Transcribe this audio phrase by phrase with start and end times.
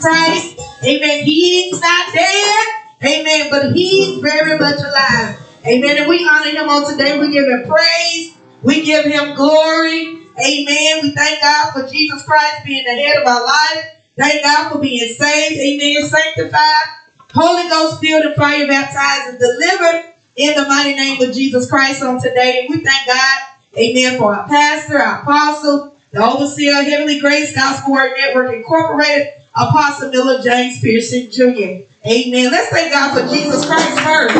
[0.00, 2.66] Christ, Amen, He's not dead.
[3.04, 3.48] Amen.
[3.50, 5.38] But He's very much alive.
[5.66, 5.98] Amen.
[5.98, 7.18] And we honor Him on today.
[7.18, 8.36] We give Him praise.
[8.62, 10.18] We give Him glory.
[10.38, 10.98] Amen.
[11.02, 13.84] We thank God for Jesus Christ being the head of our life.
[14.16, 15.60] Thank God for being saved.
[15.60, 16.08] Amen.
[16.08, 16.84] Sanctified,
[17.32, 22.02] Holy Ghost filled and fire baptized and delivered in the mighty name of Jesus Christ
[22.02, 22.60] on today.
[22.60, 23.38] And we thank God,
[23.76, 30.10] amen, for our pastor, our apostle, the overseer, Heavenly Grace Gospel Word Network Incorporated, Apostle
[30.10, 31.88] Miller James Pearson Jr.
[32.06, 32.50] Amen.
[32.52, 34.36] Let's thank God for Jesus Christ first.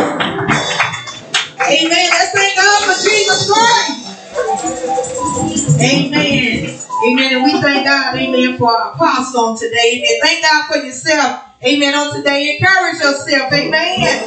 [1.58, 2.10] Amen.
[2.10, 4.06] Let's thank God for Jesus Christ.
[5.80, 6.78] Amen.
[7.06, 7.34] Amen.
[7.34, 9.98] And we thank God, amen, for our apostle on today.
[9.98, 10.20] Amen.
[10.22, 11.44] Thank God for yourself.
[11.64, 11.94] Amen.
[11.94, 13.52] On today, encourage yourself.
[13.52, 13.72] Amen.
[13.72, 14.20] Amen.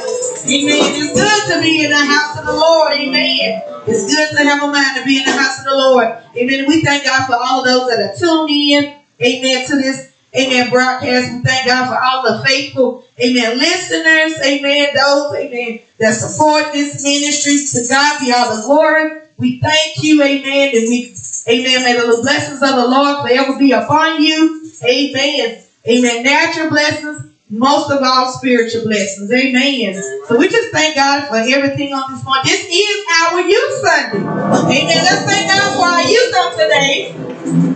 [0.46, 2.92] It's good to be in the house of the Lord.
[2.94, 3.62] Amen.
[3.86, 6.08] It's good to have a mind to be in the house of the Lord.
[6.36, 6.66] Amen.
[6.66, 8.96] We thank God for all those that are tuned in.
[9.20, 9.66] Amen.
[9.68, 11.32] To this, amen, broadcast.
[11.32, 14.40] We thank God for all the faithful, amen, listeners.
[14.44, 14.88] Amen.
[14.94, 17.80] Those, amen, that support this ministry.
[17.80, 19.22] To God be all the glory.
[19.36, 21.14] We thank you, amen, and we,
[21.48, 24.70] amen, may the blessings of the Lord forever be upon you.
[24.84, 25.62] Amen.
[25.88, 26.22] Amen.
[26.22, 29.32] Natural blessings, most of all spiritual blessings.
[29.32, 29.94] Amen.
[30.26, 32.44] So we just thank God for everything on this morning.
[32.44, 34.18] This is our youth Sunday.
[34.18, 35.04] Amen.
[35.04, 37.69] Let's thank God for our youth on today.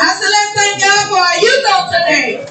[0.00, 2.46] I said, let's thank God for our youth on today.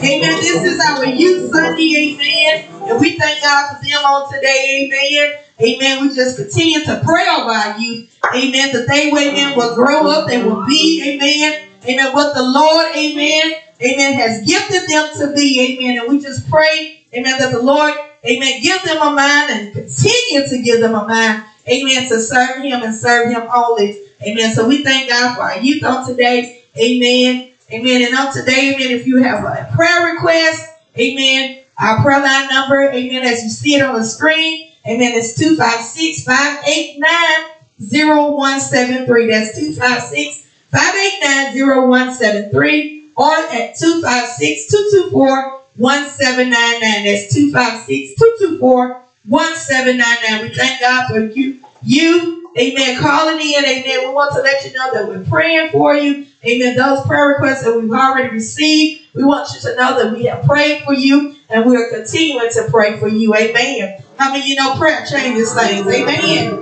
[0.00, 0.40] Amen.
[0.40, 2.14] This is our youth Sunday.
[2.14, 2.90] Amen.
[2.90, 4.86] And we thank God for them on today.
[4.86, 5.38] Amen.
[5.60, 6.02] Amen.
[6.08, 8.18] We just continue to pray over our youth.
[8.34, 8.72] Amen.
[8.72, 10.28] That they, amen, will grow up.
[10.28, 11.68] They will be, amen.
[11.88, 12.12] Amen.
[12.12, 15.78] What the Lord, amen, amen, has gifted them to be.
[15.78, 15.98] Amen.
[15.98, 17.94] And we just pray, amen, that the Lord,
[18.24, 22.62] amen, give them a mind and continue to give them a mind, amen, to serve
[22.62, 23.98] Him and serve Him only.
[24.22, 24.54] Amen.
[24.54, 26.59] So we thank God for our youth on today.
[26.80, 27.52] Amen.
[27.72, 28.02] Amen.
[28.02, 30.66] And on today, amen, if you have a prayer request,
[30.98, 35.34] amen, our prayer line number, amen, as you see it on the screen, amen, it's
[35.38, 39.30] 256 589 0173.
[39.30, 47.04] That's 256 589 0173 or at 256 224 1799.
[47.04, 50.42] That's 256 224 1799.
[50.42, 51.60] We thank God for you.
[51.82, 54.08] You, amen, calling in, amen.
[54.08, 56.26] We want to let you know that we're praying for you.
[56.46, 56.76] Amen.
[56.76, 60.42] Those prayer requests that we've already received, we want you to know that we have
[60.44, 63.34] prayed for you and we are continuing to pray for you.
[63.34, 64.02] Amen.
[64.18, 65.86] How many you know prayer changes things?
[65.86, 66.60] Amen.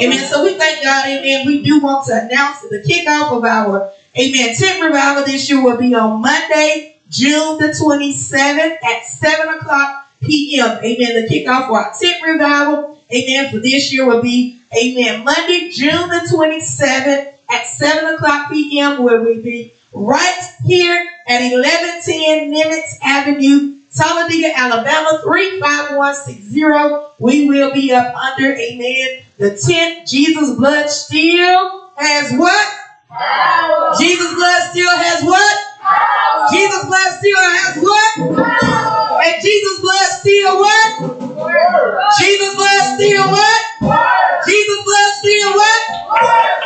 [0.00, 0.26] Amen.
[0.30, 1.46] So we thank God, amen.
[1.46, 5.62] We do want to announce that the kickoff of our, amen, tent revival this year
[5.62, 10.78] will be on Monday, June the 27th at 7 o'clock p.m.
[10.82, 11.22] Amen.
[11.22, 16.08] The kickoff for our tent revival, amen, for this year will be, amen, Monday, June
[16.08, 19.02] the 27th at 7 o'clock p.m.
[19.02, 27.14] where we be right here at 1110 Nimitz Avenue, Talladega, Alabama, 35160.
[27.18, 30.06] We will be up under, amen, the tent.
[30.06, 32.68] Jesus' blood still has what?
[33.08, 33.92] Power.
[33.98, 35.56] Jesus' blood still has what?
[35.80, 36.46] Power.
[36.52, 38.14] Jesus' blood still has what?
[38.46, 39.20] Power.
[39.24, 41.00] And Jesus' blood still what?
[42.18, 43.60] Jesus' blood still what?
[44.46, 45.69] Jesus' blood still what?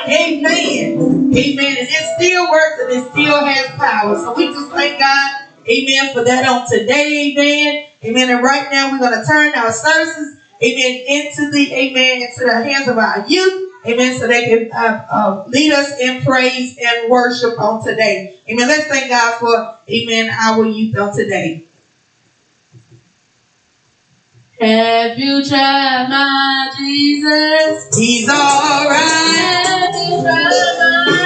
[0.07, 1.33] Amen.
[1.35, 1.77] Amen.
[1.79, 4.17] And it still works and it still has power.
[4.17, 5.49] So we just thank God.
[5.69, 6.13] Amen.
[6.13, 7.33] For that on today.
[7.33, 7.87] Amen.
[8.05, 8.31] Amen.
[8.31, 10.39] And right now we're going to turn our services.
[10.63, 11.05] Amen.
[11.07, 12.23] Into the amen.
[12.23, 13.73] Into the hands of our youth.
[13.87, 14.19] Amen.
[14.19, 18.39] So they can uh, uh, lead us in praise and worship on today.
[18.49, 18.69] Amen.
[18.69, 21.65] Let's thank God for, amen, our youth on today.
[24.65, 27.99] Have you tried my Jesus?
[27.99, 29.61] He's all right.
[29.67, 31.24] Have you tried my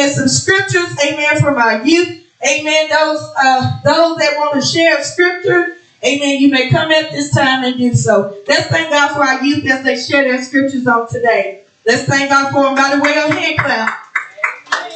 [0.00, 0.96] Amen, some scriptures.
[1.04, 1.40] Amen.
[1.40, 2.24] From our youth.
[2.46, 2.88] Amen.
[2.88, 5.76] Those, uh, those that want to share scripture.
[6.02, 6.40] Amen.
[6.40, 8.34] You may come at this time and do so.
[8.48, 11.64] Let's thank God for our youth as they share their scriptures on today.
[11.86, 14.06] Let's thank God for them by the way of hand clap.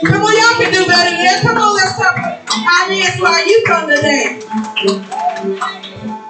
[0.04, 1.42] Come on, y'all can do better than that.
[1.42, 4.40] Come on, let's clap our hands for our youth on today.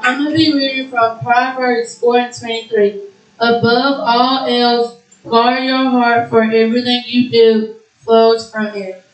[0.03, 3.03] I'm going to be reading from Proverbs 4 and 23.
[3.39, 9.05] Above all else, guard your heart, for everything you do flows from it.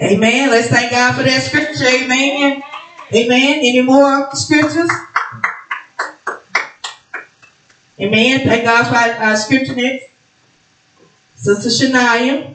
[0.00, 0.50] Amen.
[0.50, 1.84] Let's thank God for that scripture.
[1.86, 2.62] Amen.
[3.14, 3.58] Amen.
[3.62, 4.88] Any more scriptures?
[8.00, 8.40] Amen.
[8.40, 10.06] Thank God for our, our scripture next.
[11.36, 12.54] Sister Shania.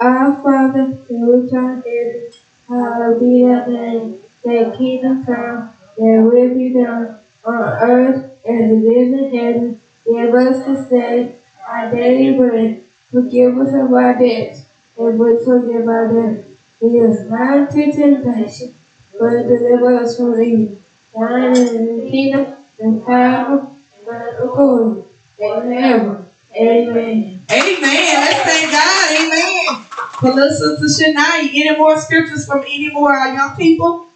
[0.00, 2.32] Our Father, who art in heaven,
[2.68, 4.20] hallowed be thy name.
[4.44, 9.80] Thy kingdom come, thy will be done on uh, earth as it is in heaven.
[10.04, 12.84] Give us this day our daily bread.
[13.10, 14.64] Forgive us of our debts,
[14.98, 16.56] and we forgive our debtors.
[16.80, 18.74] Lead us not into temptation,
[19.18, 20.78] but deliver us from evil.
[21.14, 23.70] Thine is the kingdom, the power,
[24.08, 25.02] and the glory,
[25.36, 26.26] forever.
[26.56, 27.44] Amen.
[27.50, 28.20] Amen.
[28.20, 29.10] Let's thank God.
[29.20, 29.84] Amen.
[30.20, 31.48] For little Sister Shania.
[31.48, 34.06] Any more scriptures from any more of our young people?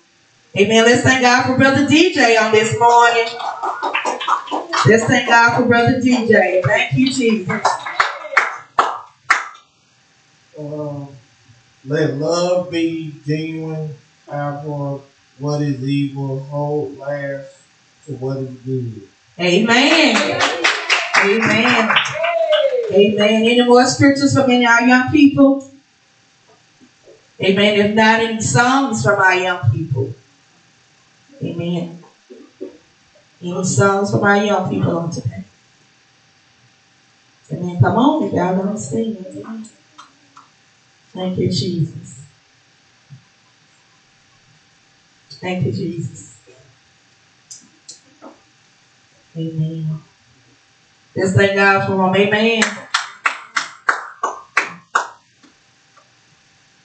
[0.59, 0.87] Amen.
[0.87, 3.27] Let's thank God for Brother DJ on this morning.
[4.87, 6.65] Let's thank God for Brother DJ.
[6.65, 7.61] Thank you, Jesus.
[10.59, 11.09] Um,
[11.85, 13.95] let love be genuine,
[14.27, 15.05] powerful.
[15.39, 17.59] What is evil, hold last
[18.07, 19.03] to what is good.
[19.39, 20.17] Amen.
[21.23, 21.97] Amen.
[22.95, 23.45] Amen.
[23.45, 25.71] Any more scriptures from any of our young people?
[27.43, 27.79] Amen.
[27.79, 30.15] If not, any songs from our young people?
[31.47, 32.05] Amen.
[33.43, 35.45] Any songs from our young people on today?
[37.53, 37.81] Amen.
[37.81, 39.25] Come on, if y'all don't sing.
[41.13, 42.23] Thank you, Jesus.
[45.31, 46.37] Thank you, Jesus.
[49.37, 50.03] Amen.
[51.17, 52.17] Let's thank God for them.
[52.17, 52.63] Amen.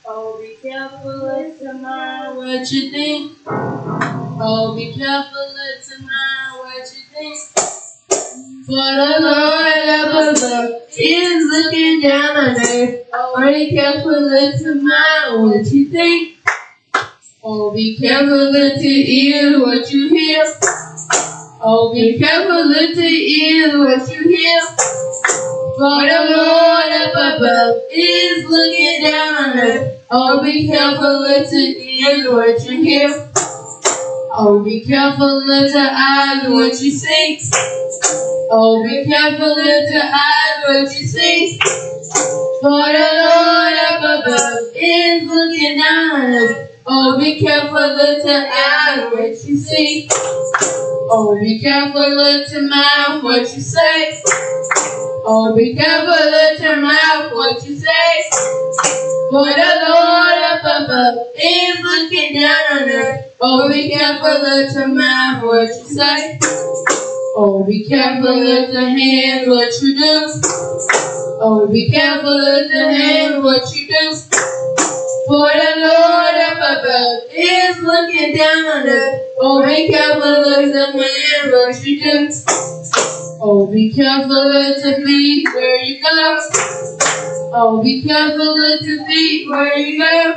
[0.05, 3.31] Oh, be careful, let to mind what you think.
[3.47, 7.39] Oh, be careful, to mind what you think.
[8.65, 13.05] For the Lord above is looking down on earth.
[13.13, 14.11] Oh, be careful,
[14.59, 16.39] to mind what you think.
[17.41, 20.43] Oh, be careful, to ear what you hear.
[21.61, 24.61] Oh, be careful, to ear what you hear.
[25.81, 29.93] For the Lord up above is looking down on us.
[30.11, 33.31] Oh, be careful, let to ear what you hear.
[34.31, 37.39] Oh, be careful, let to eyes what you see.
[38.51, 41.57] Oh, be careful, let to eyes what you see.
[42.61, 46.70] For the Lord up above is looking down on us.
[46.85, 50.07] Oh, be careful, to eyes what you see.
[50.95, 54.21] Oh, be careful, let to mouth what you say.
[55.23, 58.23] Oh, be careful, your mouth what you say.
[59.29, 63.25] For the Lord up above is looking down on earth.
[63.39, 66.39] Oh, be careful, your mouth what you say.
[67.35, 70.41] Oh, be careful, let your hands what you do.
[71.41, 74.41] Oh, be careful, let your hands what you do.
[75.27, 79.19] For the Lord up above is looking down on us.
[79.39, 82.29] Oh, be careful, let your hands what you do.
[83.41, 86.39] Oh, be careful at your feet where you go.
[87.53, 90.35] Oh, be careful at your feet where you go.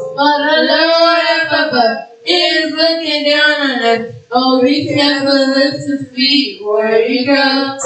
[0.00, 4.14] For the Lord up above is looking down on us.
[4.30, 7.78] Oh, be careful at your feet where you go.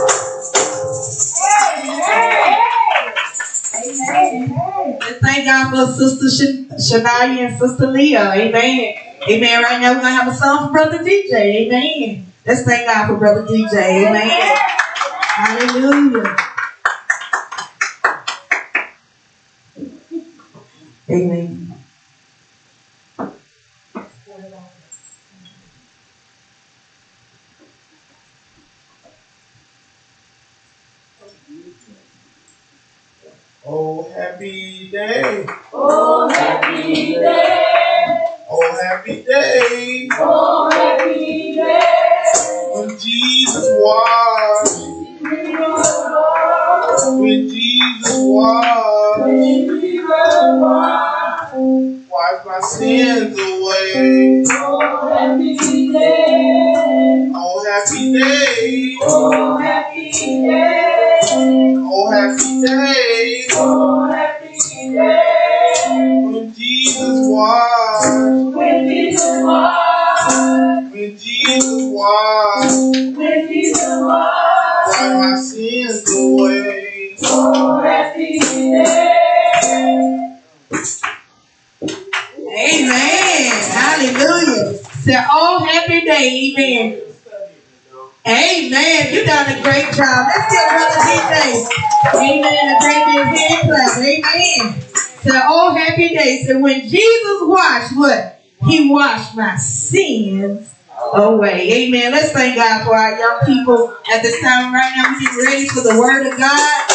[3.76, 8.32] Let's thank God for Sister Sh- Shania and Sister Leah.
[8.32, 8.94] Amen.
[9.28, 9.62] Amen.
[9.62, 11.32] Right now we're to have a song for Brother DJ.
[11.34, 12.32] Amen.
[12.46, 14.06] Let's thank God for Brother DJ.
[14.06, 14.58] Amen.
[15.34, 16.36] Hallelujah.
[21.10, 21.73] Amen.
[102.84, 105.12] For our young people at this time right now.
[105.12, 106.90] We're getting ready for the word of God.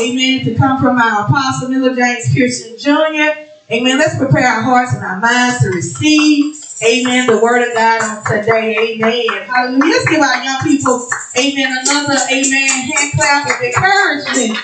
[0.00, 0.44] Amen.
[0.44, 3.46] To come from our Apostle Miller James Pearson Jr.
[3.70, 3.98] Amen.
[3.98, 6.56] Let's prepare our hearts and our minds to receive.
[6.82, 7.26] Amen.
[7.26, 8.94] The word of God on today.
[8.94, 9.46] Amen.
[9.46, 9.84] Hallelujah.
[9.84, 14.58] Let's give our young people, amen, another, amen, hand clap of encouragement.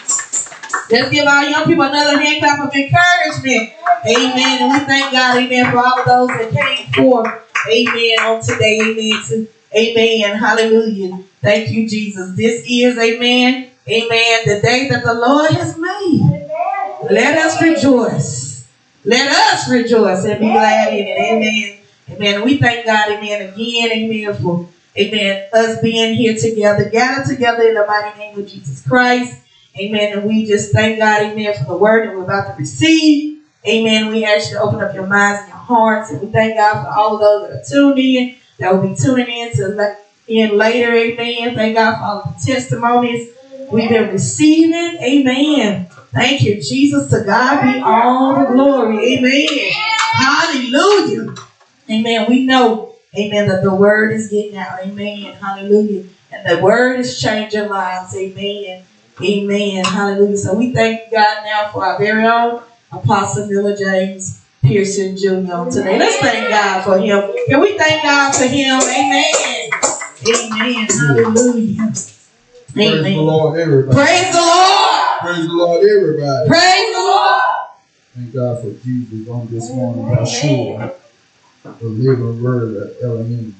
[0.90, 3.72] Let's give our young people another hand clap of encouragement.
[4.06, 4.62] Amen.
[4.62, 7.32] And we thank God, amen, for all of those that came forth.
[7.70, 8.18] Amen.
[8.20, 8.80] On today.
[8.80, 9.48] Amen.
[9.74, 10.36] Amen.
[10.36, 11.24] Hallelujah.
[11.40, 12.36] Thank you, Jesus.
[12.36, 13.70] This is, amen.
[13.88, 14.40] Amen.
[14.44, 16.46] The day that the Lord has made.
[17.10, 18.68] Let us rejoice.
[19.04, 21.18] Let us rejoice and be glad in it.
[21.18, 21.78] Amen.
[22.10, 22.44] Amen.
[22.44, 27.74] We thank God, amen, again, amen, for, amen, us being here together, gathered together in
[27.74, 29.40] the mighty name of Jesus Christ.
[29.78, 30.18] Amen.
[30.18, 33.40] And we just thank God, amen, for the word that we're about to receive.
[33.66, 34.08] Amen.
[34.08, 36.10] We ask you to open up your minds and your hearts.
[36.10, 38.94] And we thank God for all of those that are tuned in, that will be
[38.94, 39.96] tuning in to
[40.28, 40.92] in later.
[40.92, 41.54] Amen.
[41.54, 43.32] Thank God for all the testimonies
[43.70, 45.00] we've been receiving.
[45.02, 45.86] Amen.
[46.12, 47.10] Thank you, Jesus.
[47.10, 49.14] To God be all the glory.
[49.14, 49.70] Amen.
[50.14, 51.34] Hallelujah.
[51.90, 52.26] Amen.
[52.28, 54.80] We know, amen, that the word is getting out.
[54.80, 55.32] Amen.
[55.34, 56.04] Hallelujah.
[56.30, 58.14] And the word is changing lives.
[58.14, 58.82] Amen.
[59.22, 59.84] Amen.
[59.84, 60.36] Hallelujah.
[60.36, 65.70] So we thank God now for our very own Apostle Miller James Pearson Jr.
[65.70, 65.98] today.
[65.98, 67.34] Let's thank God for him.
[67.48, 68.80] Can we thank God for him?
[68.82, 69.70] Amen.
[70.28, 70.86] Amen.
[70.86, 71.92] Hallelujah.
[72.74, 73.96] Praise the Lord, everybody.
[73.96, 75.20] Praise the Lord.
[75.20, 76.48] Praise the Lord, everybody.
[76.48, 77.42] Praise the Lord.
[78.14, 80.94] Thank God for Jesus on this morning, Yeshua,
[81.62, 83.54] the living word of Elohim.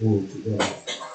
[0.00, 1.05] Glory to God.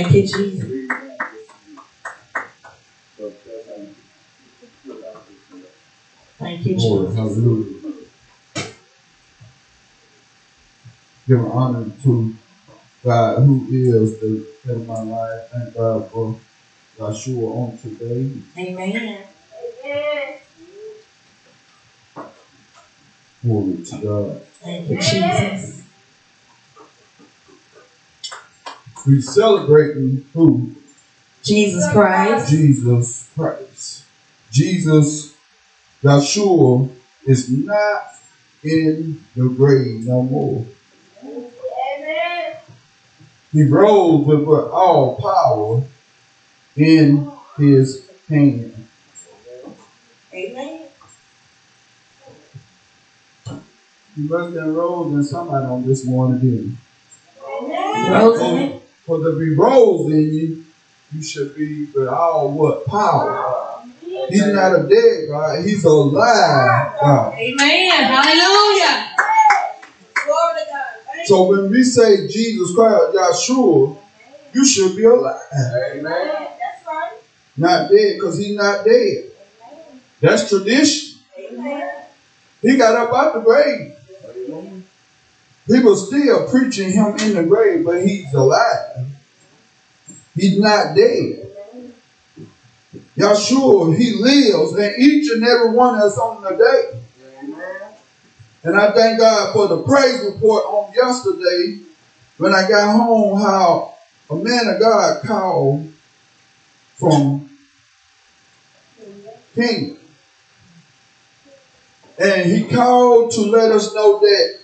[0.00, 0.64] Thank you, Jesus.
[6.38, 7.14] Thank you, Jesus.
[7.14, 7.80] hallelujah.
[11.28, 12.34] Give honor to
[13.04, 15.50] God, who is the head of my life.
[15.52, 16.40] Thank God for
[16.98, 18.30] Yeshua on today.
[18.58, 19.24] Amen.
[23.44, 24.46] Glory to God.
[24.62, 25.79] Thank you, Jesus.
[29.06, 30.74] We celebrating who?
[31.42, 32.50] Jesus Christ.
[32.50, 34.04] Jesus Christ.
[34.50, 35.34] Jesus,
[36.02, 36.90] Yeshua,
[37.24, 38.14] is not
[38.62, 40.66] in the grave no more.
[41.22, 42.56] Amen.
[43.52, 45.82] He rose with with all power
[46.76, 48.86] in his hand.
[50.34, 50.88] Amen.
[54.16, 56.78] He must have rose in somebody on this morning, didn't?
[58.10, 58.79] Rose in it.
[59.10, 60.64] For to be rose in you,
[61.12, 63.82] you should be with all what power.
[64.28, 67.34] He's not a dead God, he's alive God.
[67.34, 68.04] Amen.
[68.04, 69.10] Hallelujah.
[71.24, 73.98] So when we say Jesus Christ, Yeshua,
[74.52, 75.40] you should be alive.
[75.92, 76.46] Amen.
[77.56, 79.24] Not dead, because he's not dead.
[80.20, 81.18] That's tradition.
[82.62, 83.96] He got up out the grave.
[85.66, 89.06] He was still preaching him in the grave, but he's alive.
[90.34, 91.50] He's not dead.
[93.16, 97.00] Yahshua, he lives, and each and every one of us on the day.
[98.62, 101.80] And I thank God for the praise report on yesterday
[102.38, 103.94] when I got home, how
[104.30, 105.92] a man of God called
[106.94, 107.50] from
[109.54, 109.98] Kingdom.
[112.18, 114.59] And he called to let us know that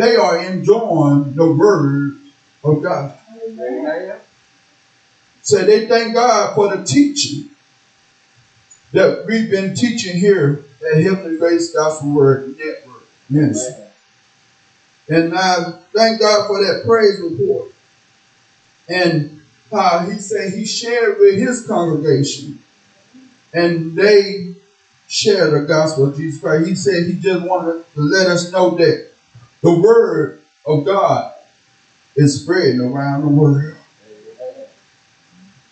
[0.00, 2.16] they are enjoying the word
[2.64, 3.18] of God.
[5.42, 7.50] So they thank God for the teaching
[8.92, 13.84] that we've been teaching here at Heavenly Grace Gospel Word Network Ministry.
[15.08, 17.68] And I thank God for that praise report.
[18.88, 22.60] And how he said he shared with his congregation
[23.52, 24.54] and they
[25.08, 26.68] shared the gospel of Jesus Christ.
[26.68, 29.09] He said he just wanted to let us know that
[29.62, 31.32] the word of God
[32.16, 33.76] is spreading around the world.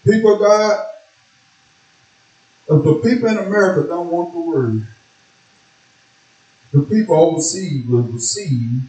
[0.05, 0.87] People of God,
[2.71, 4.87] if the people in America don't want the word,
[6.73, 8.83] the people overseas will receive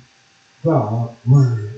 [0.63, 1.75] God's word.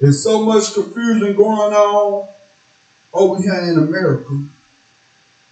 [0.00, 2.28] There's so much confusion going on
[3.12, 4.44] over here in America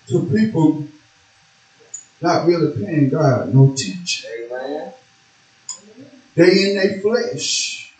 [0.08, 0.86] to people
[2.24, 4.30] not really paying God no attention.
[6.34, 7.94] They in their flesh.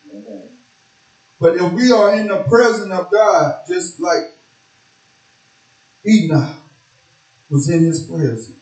[1.39, 4.33] But if we are in the presence of God, just like
[6.07, 6.57] Enoch
[7.51, 8.59] was in his presence,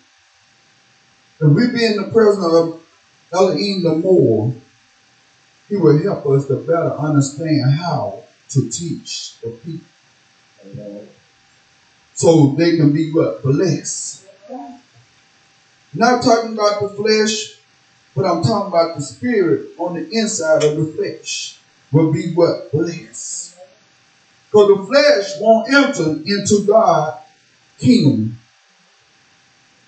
[1.41, 2.83] if we be in the presence of
[3.33, 4.55] Elohim the more,
[5.69, 9.87] he will help us to better understand how to teach the people.
[12.15, 13.43] So they can be what?
[13.43, 14.22] Blessed.
[15.95, 17.59] Not talking about the flesh,
[18.17, 21.59] but I'm talking about the spirit on the inside of the flesh
[21.93, 22.73] will be what?
[22.73, 23.57] Blessed.
[24.51, 27.23] Because the flesh won't enter into God's
[27.79, 28.39] kingdom.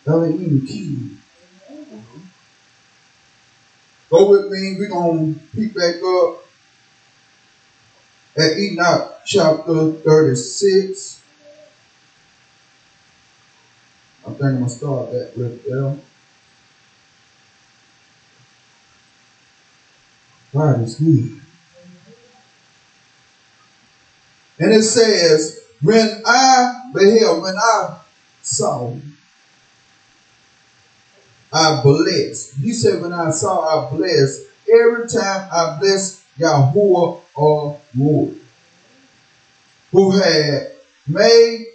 [0.06, 1.22] Elohim kingdom.
[4.10, 4.76] Go with me.
[4.78, 6.44] We're going to pick back up
[8.36, 11.23] at Enoch chapter 36.
[14.26, 15.98] I think I'm to start that right there.
[20.52, 21.40] God is good.
[24.58, 27.98] And it says, when I beheld, when I
[28.42, 28.94] saw,
[31.52, 32.54] I blessed.
[32.56, 34.42] He said, when I saw, I blessed.
[34.72, 38.37] Every time I blessed Yahuwah or Lord,
[39.92, 40.72] who had
[41.06, 41.66] made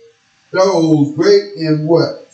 [0.52, 2.29] those great in what?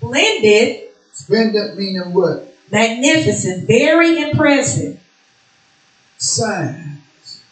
[0.00, 2.56] Splendid, Splendid meaning what?
[2.70, 4.98] magnificent, very impressive.
[6.16, 7.42] Signs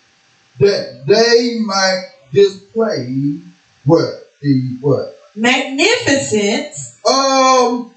[0.59, 3.41] that they might display
[3.85, 4.31] what?
[4.41, 5.19] The what?
[5.37, 7.93] Magnificence Of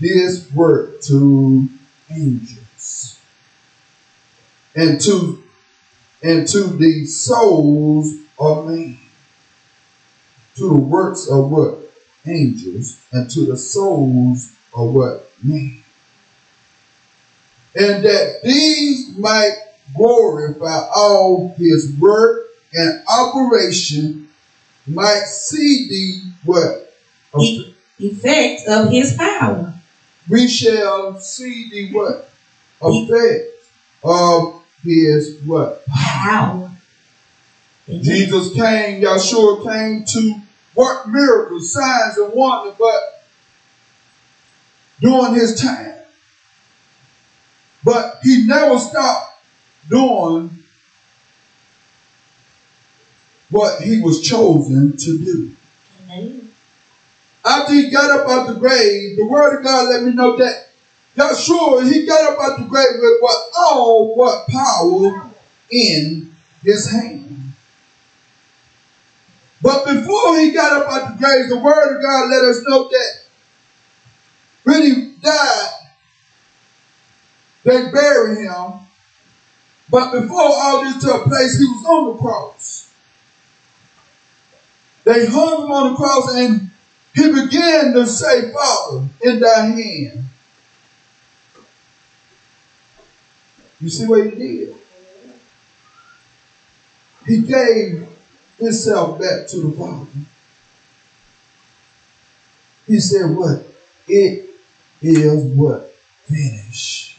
[0.00, 1.68] this work to
[2.10, 3.18] angels
[4.74, 5.42] and to
[6.22, 8.98] and to the souls of men.
[10.56, 11.79] To the works of what?
[12.26, 15.32] Angels and to the souls of what?
[15.42, 15.82] Men.
[17.74, 19.56] And that these might
[19.96, 24.28] glorify all his work and operation
[24.86, 26.94] might see the what?
[27.40, 29.74] E- effect of his power.
[30.28, 32.30] we shall see the what?
[32.82, 33.54] Effect
[34.02, 35.84] of his what?
[35.86, 36.70] Power.
[37.88, 40.40] Jesus came, Yahshua came to
[40.80, 43.24] work miracles, signs, and wonders, but
[45.00, 45.94] during his time.
[47.84, 49.44] But he never stopped
[49.88, 50.64] doing
[53.50, 55.54] what he was chosen to do.
[56.04, 56.50] Amen.
[57.44, 60.72] After he got up out the grave, the word of God let me know that
[61.16, 65.30] Yahshua, he got up out the grave with what all what power
[65.70, 67.29] in his hand.
[69.62, 72.88] But before he got up out the grave, the word of God let us know
[72.88, 73.20] that
[74.64, 75.68] when he died,
[77.64, 78.80] they buried him.
[79.90, 82.88] But before all this took place, he was on the cross.
[85.04, 86.70] They hung him on the cross and
[87.14, 90.24] he began to say, Father, in thy hand.
[93.80, 94.74] You see what he did?
[97.26, 98.09] He gave
[98.60, 100.06] himself back to the Father.
[102.86, 103.66] He said, What?
[104.06, 104.50] It
[105.02, 105.94] is what?
[106.26, 107.10] Finished.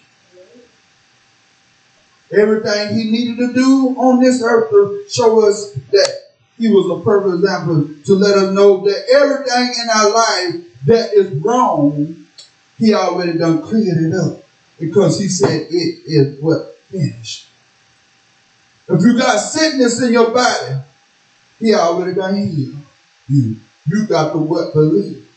[2.33, 7.03] everything he needed to do on this earth to show us that he was a
[7.03, 12.25] perfect example to let us know that everything in our life that is wrong,
[12.77, 14.43] he already done cleared it up
[14.79, 17.47] because he said it is what finished.
[18.87, 20.81] If you got sickness in your body,
[21.61, 22.75] he already done healed
[23.29, 23.55] you.
[23.87, 25.27] You got to what believe.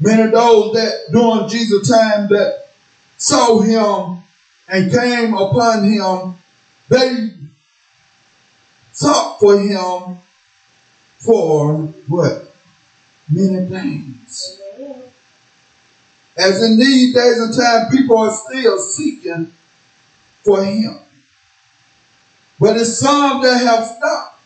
[0.00, 2.68] Many of those that during Jesus' time that
[3.16, 4.22] saw him
[4.68, 6.36] and came upon him,
[6.88, 7.30] they
[8.92, 10.18] sought for him
[11.18, 11.74] for
[12.08, 12.54] what?
[13.28, 14.60] Many things.
[16.36, 19.52] As in these days and time, people are still seeking
[20.42, 21.03] for him.
[22.58, 24.40] But it's some that have stopped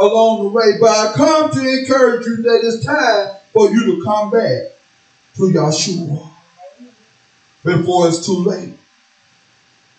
[0.00, 0.78] along the way.
[0.80, 4.72] But I come to encourage you that it's time for you to come back
[5.36, 6.30] to Yahshua
[7.64, 8.74] before it's too late.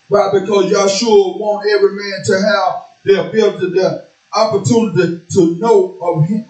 [0.09, 0.29] Why?
[0.33, 6.45] Because Yahshua want every man to have the ability, the opportunity to know of him.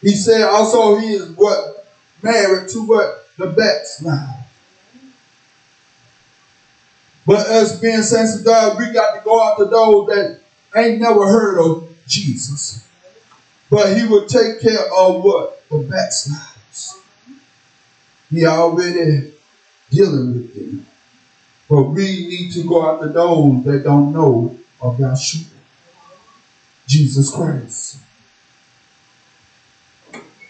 [0.00, 1.86] He said also he is what?
[2.22, 3.28] Married to what?
[3.36, 4.44] The backslider.
[7.26, 10.40] But us being saints of God, we got to go out to those that
[10.74, 12.86] ain't never heard of Jesus.
[13.70, 15.68] But he will take care of what?
[15.68, 17.00] The backsliders.
[18.30, 19.32] He already
[19.90, 20.86] dealing with them.
[21.68, 25.46] But we need to go out to those that don't know of Yahshua.
[26.86, 27.98] Jesus Christ.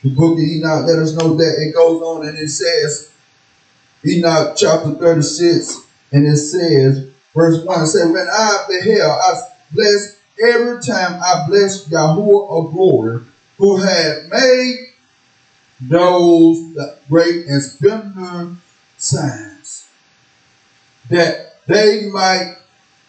[0.02, 3.10] The book of Enoch let us know that it goes on and it says,
[4.04, 5.80] Enoch chapter 36,
[6.12, 9.40] and it says, verse 1, it says, When I beheld, I
[9.76, 13.20] blessed every time I bless Yahuwah of glory,
[13.58, 14.86] who had made
[15.80, 16.76] those
[17.08, 18.56] great and splendor
[18.98, 19.86] signs,
[21.10, 22.56] that they might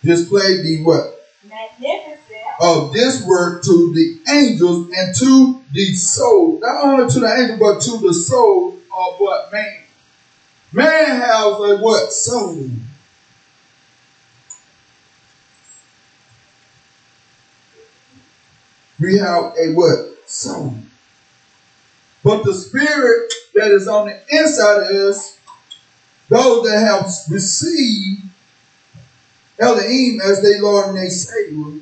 [0.03, 1.13] display the what?
[1.43, 2.17] Magnificent.
[2.59, 6.59] of this work to the angels and to the soul.
[6.61, 9.83] Not only to the angel, but to the soul of what man.
[10.73, 12.69] Man has a what soul.
[18.99, 20.75] We have a what soul.
[22.23, 25.37] But the spirit that is on the inside of us,
[26.29, 28.23] those that have received
[29.59, 31.81] Elohim as their Lord and their Savior,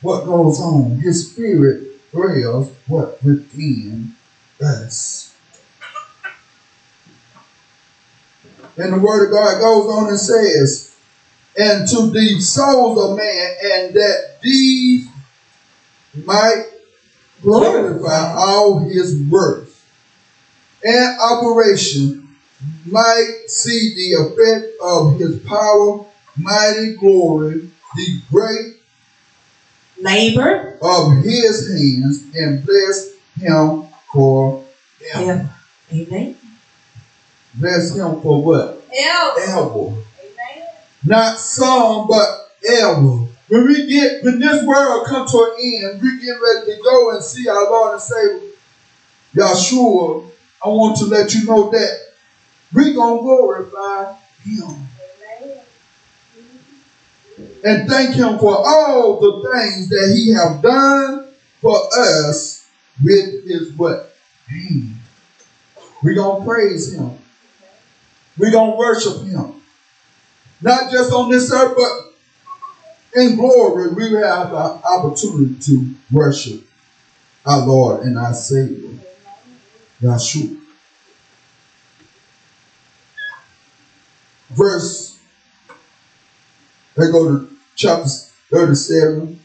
[0.00, 0.98] what goes on.
[1.00, 4.14] His spirit dwells what within
[4.62, 5.34] us.
[8.76, 10.96] And the word of God goes on and says,
[11.56, 15.08] and to the souls of man, and that these
[16.24, 16.66] might
[17.42, 19.82] glorify all his works
[20.84, 22.28] and operation,
[22.84, 26.04] might see the effect of his power,
[26.36, 28.74] mighty glory, the great
[29.98, 30.76] Labor.
[30.82, 34.64] of his hands and bless him for
[35.14, 35.50] ever.
[35.92, 36.36] Amen.
[37.54, 38.84] Bless him for what?
[38.96, 39.94] Ever.
[41.04, 43.23] Not some, but ever.
[43.48, 47.10] When we get, when this world come to an end, we get ready to go
[47.10, 48.40] and see our Lord and Savior,
[49.34, 50.30] Yahshua,
[50.64, 51.98] I want to let you know that
[52.72, 54.88] we going to glorify him.
[57.64, 61.26] and thank him for all the things that he have done
[61.60, 62.66] for us
[63.02, 64.14] with his what?
[66.02, 67.18] We're to praise him.
[68.36, 69.54] We're to worship him.
[70.60, 72.03] Not just on this earth, but
[73.14, 76.62] in glory, we have the opportunity to worship
[77.46, 78.98] our Lord and our Savior,
[80.02, 80.60] Yahshua.
[84.50, 85.18] Verse,
[86.96, 88.08] let's go to chapter
[88.50, 89.40] 37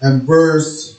[0.00, 0.98] and verse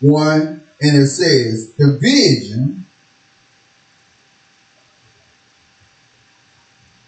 [0.00, 0.40] 1,
[0.82, 2.84] and it says, The vision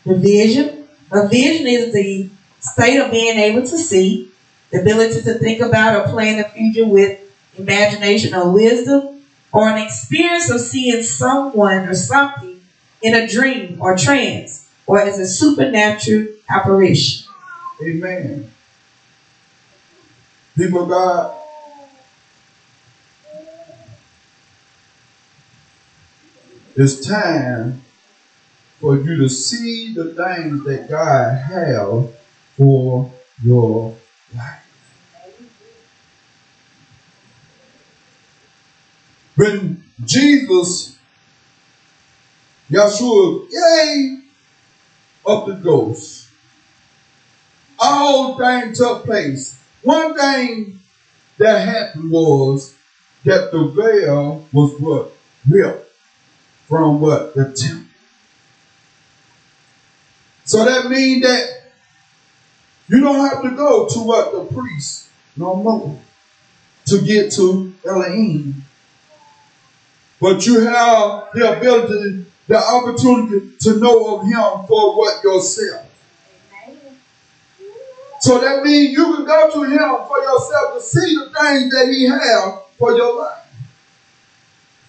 [0.07, 0.76] The vision.
[1.13, 2.29] A vision is the
[2.61, 4.29] state of being able to see,
[4.71, 7.21] the ability to think about or plan the future with
[7.57, 12.61] imagination or wisdom, or an experience of seeing someone or something
[13.03, 17.25] in a dream or trance, or as a supernatural apparition.
[17.83, 18.51] Amen.
[20.57, 21.37] People of God,
[26.75, 27.83] it's time
[28.87, 32.09] for you to see the things that God has
[32.57, 33.13] for
[33.43, 33.97] your
[34.33, 34.63] life.
[39.35, 40.97] When Jesus
[42.71, 44.23] Yeshua gave
[45.27, 46.29] up the ghost.
[47.81, 49.61] All things took place.
[49.83, 50.79] One thing
[51.39, 52.73] that happened was
[53.25, 55.13] that the veil was what?
[55.49, 55.91] Ripped
[56.69, 57.35] from what?
[57.35, 57.86] The temple.
[60.47, 61.63] So that means that
[62.89, 64.33] you don't have to go to what?
[64.33, 65.99] The priest no more
[66.87, 68.65] to get to Elohim.
[70.21, 75.83] But you have the ability, the opportunity to know of him for what yourself.
[78.21, 81.89] So that means you can go to him for yourself to see the things that
[81.91, 83.43] he has for your life.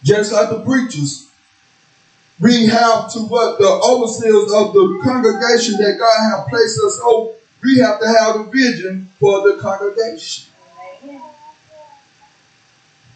[0.03, 1.26] Just like the preachers.
[2.39, 7.33] We have to what the overseers of the congregation that God has placed us over.
[7.63, 10.45] We have to have a vision for the congregation.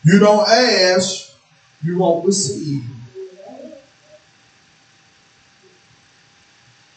[0.03, 1.31] You don't ask,
[1.83, 2.83] you won't receive.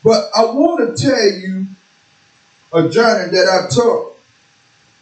[0.03, 1.67] But I want to tell you
[2.73, 4.19] a journey that I took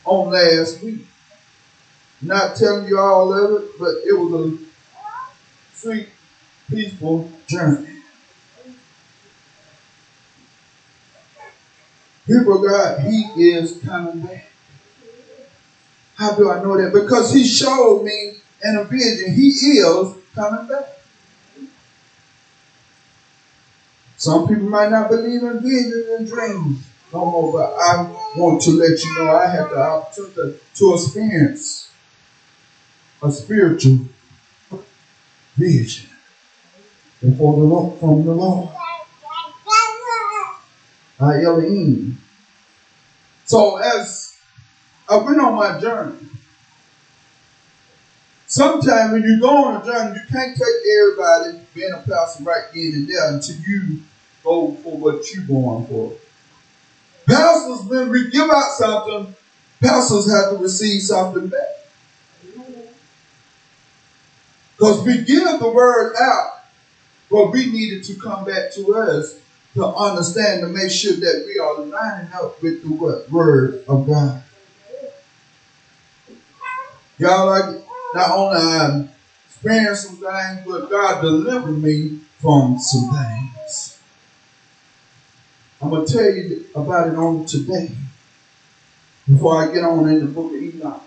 [0.05, 1.07] on last week.
[2.21, 4.59] Not telling you all of it, but it was a
[5.75, 6.09] sweet,
[6.73, 7.89] peaceful journey.
[12.27, 14.47] People God, He is coming back.
[16.17, 16.93] How do I know that?
[16.93, 20.99] Because He showed me in a vision, He is coming back.
[24.17, 28.03] Some people might not believe in visions and dreams no more, but I
[28.37, 31.91] want to let you know I had the opportunity to experience
[33.21, 34.07] a spiritual
[35.57, 36.12] vision
[37.23, 38.69] before the Lord, from the Lord.
[41.21, 42.21] Elohim.
[43.45, 44.35] So as
[45.09, 46.19] I went on my journey,
[48.47, 50.67] sometimes when you go on a journey, you can't take
[50.99, 54.03] everybody being a pastor right then and there until you
[54.43, 56.13] go for what you're going for.
[57.27, 59.35] Pastors, when we give out something,
[59.81, 61.83] pastors have to receive something back.
[64.77, 66.62] Because we give the word out,
[67.33, 69.37] but we needed to come back to us
[69.75, 73.29] to understand, to make sure that we are lining up with the what?
[73.31, 74.43] word of God.
[77.19, 77.83] Y'all like
[78.15, 79.09] not only um, I
[79.47, 83.99] experienced some things, but God delivered me from some things.
[85.81, 87.93] I'm gonna tell you about it on today.
[89.27, 91.03] Before I get on in the book of Enoch.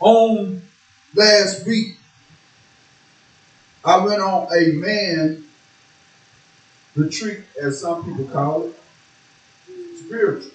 [0.00, 0.62] On
[1.14, 1.99] last week,
[3.84, 5.44] I went on a man
[6.94, 8.80] retreat, as some people call it,
[10.04, 10.50] spiritual.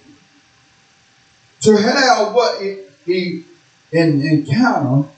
[1.62, 2.62] To have what
[3.06, 3.46] he
[3.94, 5.10] an encounter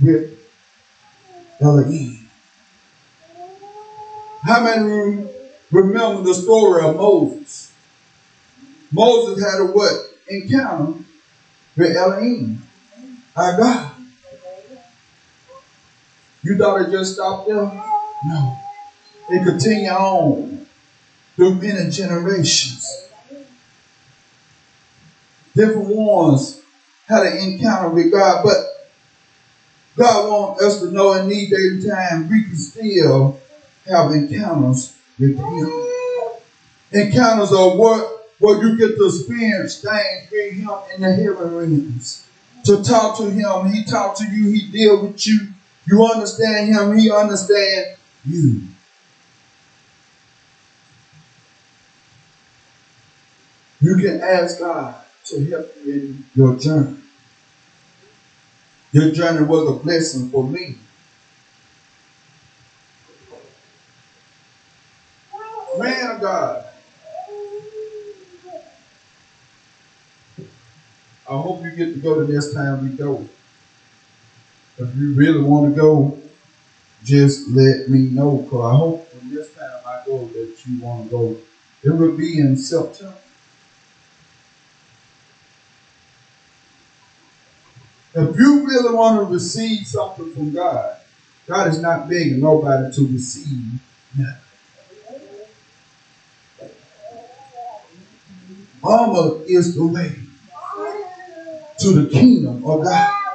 [0.00, 0.38] with
[1.60, 2.28] Elohim.
[4.42, 5.30] How many of you
[5.70, 7.72] remember the story of Moses?
[8.92, 9.94] Moses had a what?
[10.28, 11.00] Encounter
[11.76, 12.62] with Elohim,
[13.36, 13.95] our God.
[16.46, 17.56] You thought it just stopped there?
[17.56, 18.58] No.
[19.30, 20.64] It continued on
[21.34, 23.08] through many generations.
[25.56, 26.60] Different ones
[27.08, 28.92] had an encounter with God, but
[29.96, 33.40] God wants us to know in these days and time we can still
[33.88, 35.72] have encounters with Him.
[36.92, 42.24] Encounters are what where you get to experience things with Him in the heaven realms.
[42.66, 45.48] To talk to Him, He talk to you, He deal with you.
[45.86, 48.62] You understand Him, He understand you.
[53.80, 56.96] You can ask God to help you in your journey.
[58.92, 60.76] Your journey was a blessing for me.
[65.78, 66.64] Man of God.
[71.28, 73.28] I hope you get to go the next time we go.
[74.78, 76.18] If you really want to go,
[77.02, 78.38] just let me know.
[78.38, 81.36] Because I hope when this time I go that you want to go.
[81.82, 83.14] It will be in September.
[88.14, 90.96] If you really want to receive something from God,
[91.46, 93.80] God is not begging nobody to receive
[94.16, 94.40] nothing.
[98.82, 100.16] Mama is the way
[101.78, 103.25] to the kingdom of God.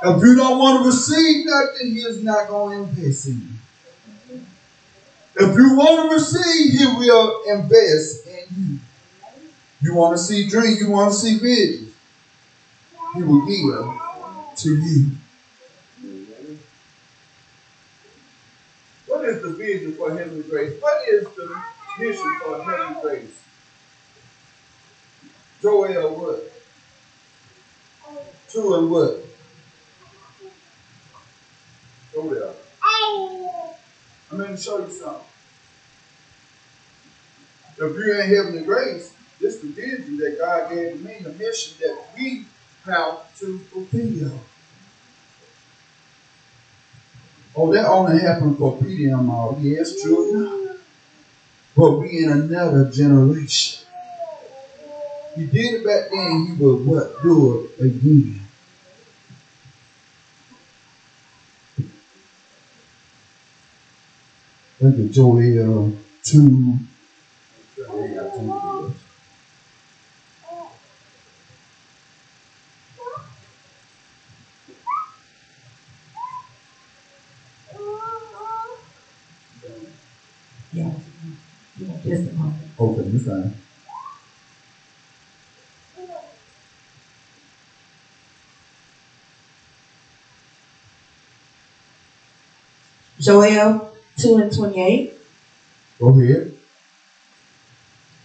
[0.00, 3.58] If you don't want to receive nothing, He is not going to invest in
[4.28, 4.40] you.
[5.40, 8.78] If you want to receive, He will invest in you.
[9.80, 11.94] You want to see dreams, you want to see visions.
[13.14, 15.10] He will give to you.
[19.06, 20.80] What is the vision for Heavenly Grace?
[20.80, 21.62] What is the
[21.98, 23.40] mission for Heavenly Grace?
[25.62, 26.52] Joel what?
[28.48, 29.27] Two and what?
[32.26, 32.52] There.
[34.30, 35.22] I'm going to show you something.
[37.80, 41.76] If you're in Heavenly Grace, this is the vision that God gave me, the mission
[41.80, 42.44] that we
[42.84, 44.40] have to fulfill.
[47.54, 49.56] Oh, that only happened for and all.
[49.56, 50.76] Uh, yes, true.
[51.76, 53.86] But we in another generation.
[55.36, 57.22] He did it back then, he will what?
[57.22, 58.47] Do it again.
[64.80, 65.92] Look at Joel
[66.24, 66.78] 2.
[80.72, 80.90] Yeah.
[81.78, 82.62] Yeah, Just a moment.
[82.78, 83.54] Okay, you fine.
[93.20, 93.87] Joel
[94.18, 95.14] 2 and 28.
[96.00, 96.52] Go ahead.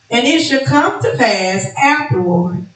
[0.10, 2.68] And it shall come to pass afterward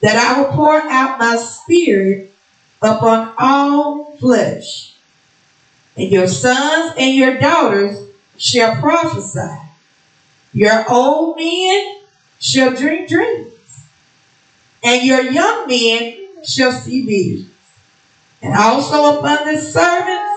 [0.00, 2.32] that I will pour out my spirit
[2.80, 4.94] upon all flesh.
[5.96, 9.58] And your sons and your daughters shall prophesy.
[10.52, 11.96] Your old men
[12.40, 13.48] shall dream dreams.
[14.84, 17.50] And your young men shall see visions.
[18.40, 20.31] And also upon the servants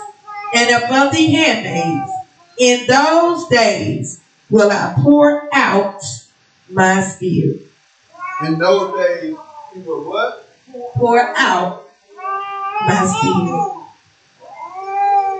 [0.54, 2.12] and upon the handmaids
[2.58, 6.02] in those days will I pour out
[6.70, 7.62] my spirit.
[8.42, 9.36] In those days,
[9.74, 10.58] he will what?
[10.94, 11.90] Pour out
[12.86, 13.72] my spirit.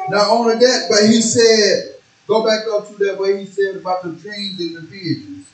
[0.10, 1.96] Not only that, but he said,
[2.28, 5.48] go back up to that way he said about the dreams and the visions.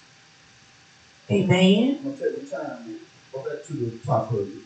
[1.31, 1.97] Amen.
[1.97, 2.83] I'm going to take the time.
[2.85, 2.97] here.
[3.31, 4.63] Go back to the top of it.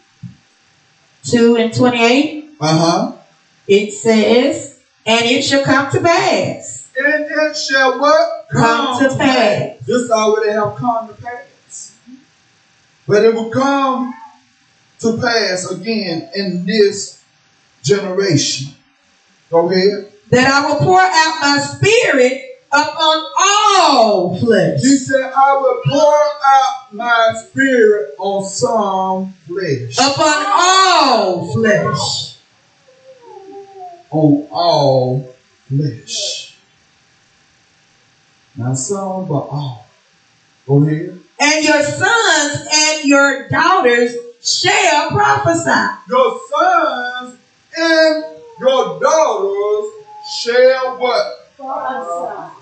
[1.24, 3.18] 2 and 28, Uh huh.
[3.68, 4.75] it says,
[5.06, 6.90] And it shall come to pass.
[6.98, 8.48] And it shall what?
[8.52, 9.78] Come to pass.
[9.86, 11.96] This already have come to pass.
[13.08, 14.16] But it will come
[15.00, 17.24] to pass again in this
[17.84, 18.74] generation.
[19.52, 20.12] Go ahead.
[20.32, 22.42] That I will pour out my spirit
[22.72, 24.82] upon all flesh.
[24.82, 30.00] He said, I will pour out my spirit on some flesh.
[30.00, 32.35] Upon all flesh.
[34.12, 35.36] On all
[35.68, 36.58] flesh.
[38.56, 39.88] Not some, but all.
[40.68, 41.20] Go ahead.
[41.40, 46.00] And your sons and your daughters shall prophesy.
[46.10, 47.38] Your sons
[47.78, 48.24] and
[48.60, 49.92] your daughters
[50.40, 51.56] shall what?
[51.58, 52.54] Prophesy.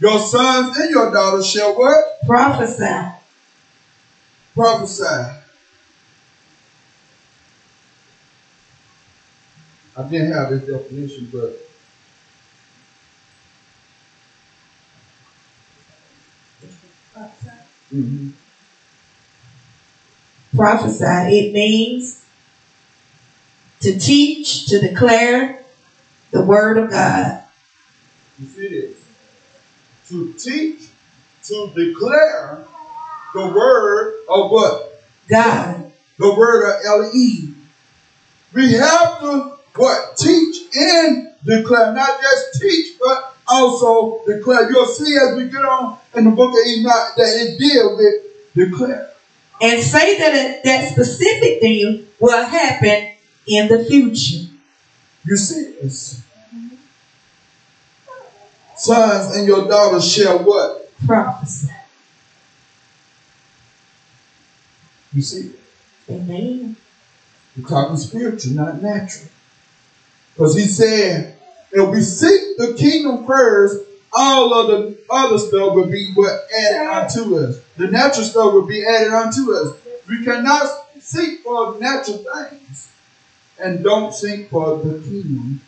[0.00, 2.26] Your sons and your daughters shall what?
[2.26, 3.12] Prophesy.
[4.54, 5.39] Prophesy.
[9.96, 11.66] I didn't have this definition, but
[17.92, 18.32] Mhm.
[20.54, 21.04] Prophesy.
[21.04, 22.22] It means
[23.80, 25.64] to teach, to declare
[26.32, 27.42] the word of God.
[28.38, 28.96] you see this.
[30.08, 30.82] To teach,
[31.44, 32.64] to declare
[33.34, 35.02] the word of what?
[35.28, 35.92] God.
[36.18, 37.68] the word of Elohim.
[38.52, 44.70] We have to what teach and declare, not just teach, but also declare.
[44.70, 48.70] You'll see as we get on in the book of Enoch that it deals with
[48.70, 49.10] declare.
[49.62, 53.12] And say that that specific thing will happen
[53.46, 54.46] in the future.
[55.24, 56.22] You see this.
[58.76, 60.90] Sons and your daughters shall what?
[61.06, 61.68] Prophesy.
[65.12, 65.50] You see,
[66.08, 66.76] Amen.
[67.56, 69.28] we're talking spiritual, not natural.
[70.40, 71.36] Because he said,
[71.70, 73.78] if we seek the kingdom first,
[74.10, 77.60] all of the other stuff will be what added unto us.
[77.76, 79.76] The natural stuff will be added unto us.
[80.08, 80.66] We cannot
[80.98, 82.88] seek for natural things
[83.62, 85.60] and don't seek for the kingdom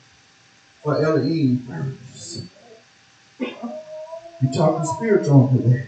[0.82, 2.44] for Elohim first.
[3.38, 5.86] We're talking spiritual on today.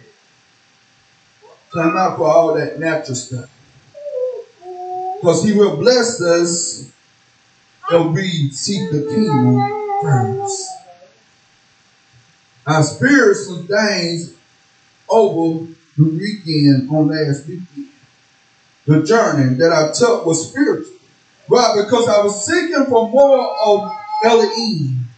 [1.73, 3.49] Time out for all that natural stuff.
[5.23, 6.93] Because he will bless us
[7.95, 10.71] if we seek the kingdom first.
[12.67, 14.35] Experienced some things
[15.09, 15.67] over
[15.97, 17.89] the weekend on last weekend.
[18.87, 20.93] The journey that I took was spiritual.
[21.49, 23.93] Right, because I was seeking for more of
[24.25, 25.09] Elohim.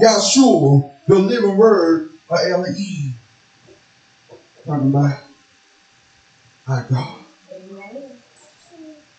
[0.00, 3.14] Yahshua, the living word of Elohim.
[4.64, 5.20] Talking about
[6.66, 7.18] our God.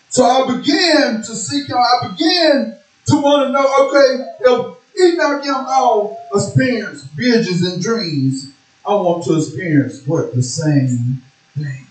[0.09, 2.78] So I began to seek out, I began
[3.09, 8.51] to want to know, okay, if Enoch and all experience visions and dreams,
[8.85, 10.33] I want to experience what?
[10.33, 11.21] The same
[11.55, 11.85] thing.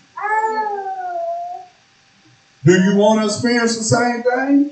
[2.63, 4.71] Do you want to experience the same thing?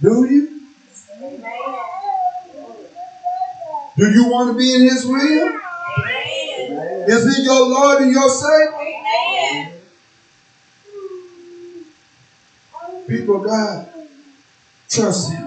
[0.00, 0.60] Do you?
[3.96, 5.58] Do you want to be in His will?
[7.08, 9.05] Is He your Lord and your Savior?
[13.06, 13.88] People of God,
[14.88, 15.46] trust Him.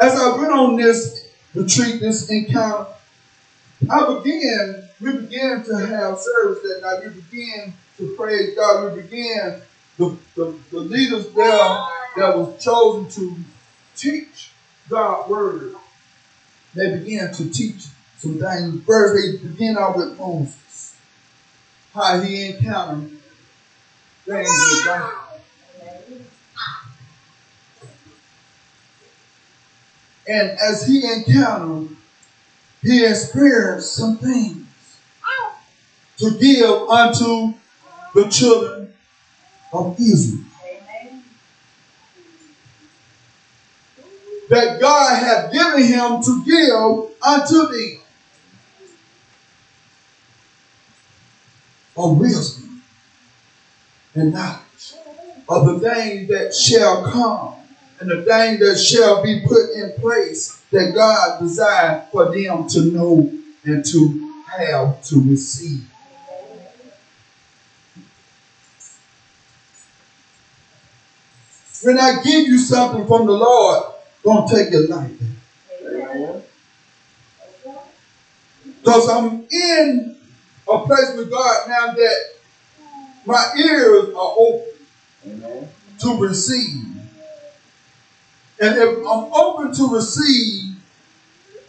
[0.00, 2.86] As I went on this retreat, this encounter,
[3.90, 7.14] I began, we began to have service that night.
[7.14, 8.94] We began to praise God.
[8.94, 9.60] We began,
[9.98, 11.78] the, the, the leaders there
[12.16, 13.36] that was chosen to
[13.94, 14.50] teach
[14.88, 15.74] God's word,
[16.74, 17.86] they began to teach
[18.18, 18.84] some things.
[18.84, 20.96] First, they began out with Moses,
[21.94, 23.15] how he encountered
[24.26, 25.12] God.
[30.28, 31.88] And as he encountered,
[32.82, 34.66] he experienced some things
[36.18, 37.54] to give unto
[38.14, 38.88] the children
[39.72, 40.40] of Israel.
[44.48, 48.02] That God had given him to give unto them
[51.96, 52.65] of wisdom
[54.16, 54.94] and knowledge
[55.48, 57.54] of the things that shall come
[58.00, 62.82] and the things that shall be put in place that God desired for them to
[62.86, 63.32] know
[63.64, 65.84] and to have to receive.
[71.82, 73.92] When I give you something from the Lord,
[74.24, 75.28] don't take it lightly.
[78.82, 80.16] Because I'm in
[80.68, 82.35] a place with God now that
[83.26, 85.68] my ears are open
[86.00, 86.84] to receive.
[88.60, 90.76] And if I'm open to receive,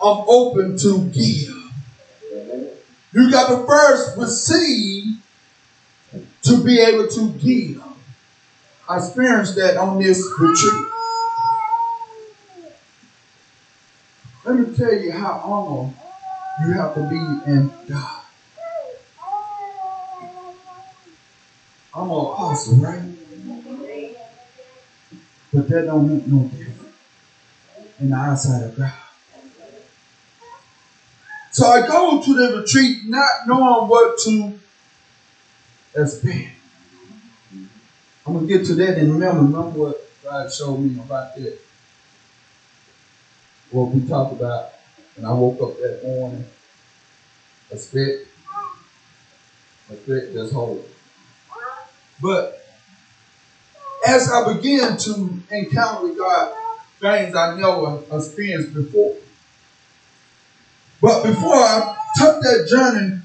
[0.01, 1.57] I'm open to give.
[3.13, 5.17] You got to first receive
[6.43, 7.83] to be able to give.
[8.87, 10.85] I experienced that on this retreat.
[14.45, 15.93] Let me tell you how honored
[16.61, 18.16] you have to be in God.
[21.97, 23.01] I'm an apostle, right?
[25.51, 26.93] But that don't make no difference
[27.99, 28.93] in the eyesight of God.
[31.51, 34.59] So I go to the retreat not knowing what to
[35.95, 36.49] expect.
[38.27, 39.33] I'm gonna get to that in a minute.
[39.33, 41.57] Remember what God showed me about that.
[43.71, 44.69] What we talked about
[45.15, 46.45] when I woke up that morning.
[47.71, 48.27] Expect,
[49.89, 50.83] expect that's holy.
[52.21, 52.65] But
[54.07, 56.53] as I began to encounter God,
[56.99, 59.17] things I never experienced before.
[61.01, 63.21] But before I took that journey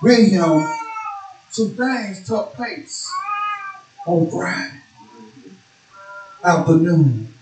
[0.00, 0.66] with him,
[1.50, 3.10] some things took place
[4.06, 4.80] on Friday
[6.42, 7.34] afternoon.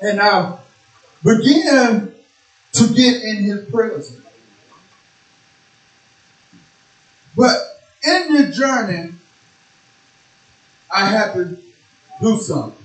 [0.00, 0.58] And I
[1.22, 2.14] began
[2.72, 4.27] to get in his presence.
[7.38, 9.12] But in the journey,
[10.92, 11.56] I had to
[12.20, 12.84] do something.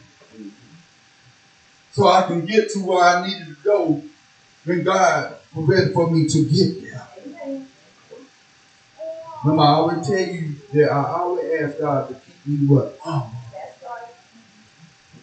[1.91, 4.03] So I can get to where I needed to go
[4.63, 7.07] when God was ready for me to get there.
[9.43, 12.99] Remember, I always tell you that I always ask God to keep me what?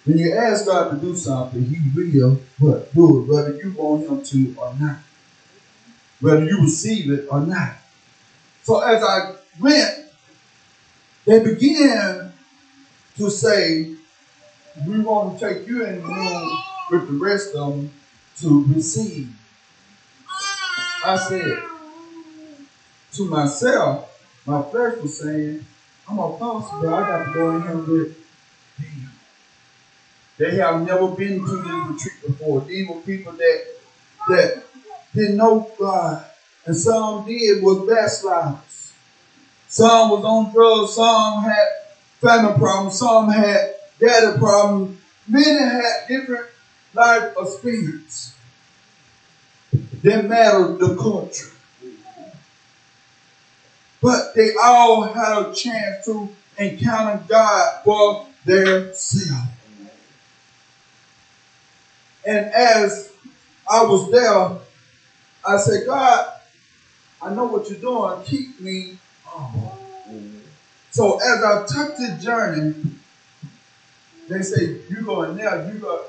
[0.04, 2.92] When you ask God to do something, He will what?
[2.92, 4.98] Do it, whether you want Him to or not.
[6.20, 7.79] Whether you receive it or not.
[8.62, 10.06] So as I went,
[11.24, 12.32] they began
[13.16, 13.94] to say,
[14.86, 16.58] we want to take you in the room
[16.90, 17.92] with the rest of them
[18.38, 19.28] to receive.
[21.04, 21.62] I said
[23.12, 24.10] to myself,
[24.46, 25.64] my flesh was saying,
[26.08, 28.16] I'm a apostle, but I got to go in here with
[28.78, 29.10] them.
[30.38, 32.62] They have never been to this retreat before.
[32.62, 33.64] These were people that
[34.28, 34.64] that
[35.14, 36.29] didn't know God.
[36.66, 38.92] And some did with was backsliders.
[39.68, 41.68] Some was on drugs, some had
[42.20, 45.00] family problems, some had daddy problems.
[45.26, 46.46] Many had different
[46.92, 48.36] life experience.
[50.02, 51.50] Didn't matter the culture.
[54.00, 58.92] but they all had a chance to encounter God for their.
[62.26, 63.12] And as
[63.70, 64.58] I was there,
[65.46, 66.39] I said, God,
[67.22, 68.22] I know what you're doing.
[68.24, 69.78] Keep me humble.
[70.90, 72.74] So as I took the journey,
[74.28, 76.00] they say, you're going now, you got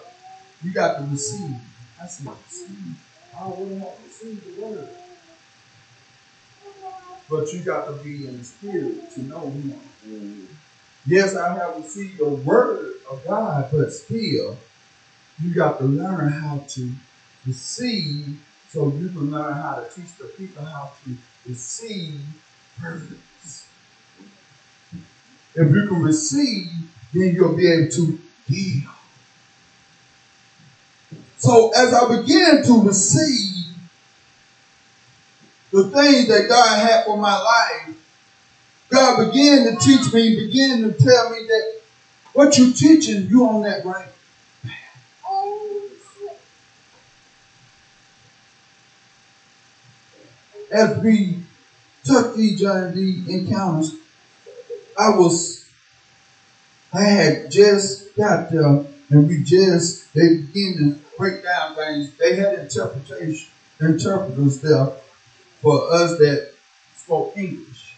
[0.64, 1.56] you got to receive.
[2.02, 2.96] I said, receive.
[3.36, 4.90] I already have the word.
[7.30, 10.48] But you got to be in the spirit to know him.
[11.06, 14.58] Yes, I have received the word of God, but still,
[15.42, 16.92] you got to learn how to
[17.46, 18.40] receive
[18.72, 22.22] so you can learn how to teach the people how to receive
[22.82, 23.66] words.
[25.54, 26.72] If you can receive,
[27.14, 28.20] then you'll be able to
[28.50, 28.90] give.
[31.38, 33.76] So as I began to receive
[35.74, 37.96] the things that God had for my life,
[38.88, 41.82] God began to teach me, began to tell me that
[42.32, 44.08] what you're teaching, you on that right
[50.72, 51.44] as we
[52.04, 53.94] took each other the encounters,
[54.98, 55.70] I was,
[56.94, 62.16] I had just got there and we just, they began to break down things.
[62.18, 63.50] They had interpretation,
[63.80, 64.92] interpreters there
[65.62, 66.54] for us that
[66.96, 67.96] spoke English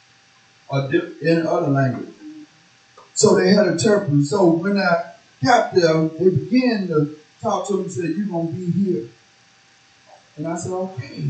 [0.67, 2.13] or in other language.
[3.13, 4.29] So they had interpreters.
[4.29, 5.13] So when I
[5.43, 9.09] got there, they began to talk to me and said, you're going to be here.
[10.37, 11.23] And I said, okay.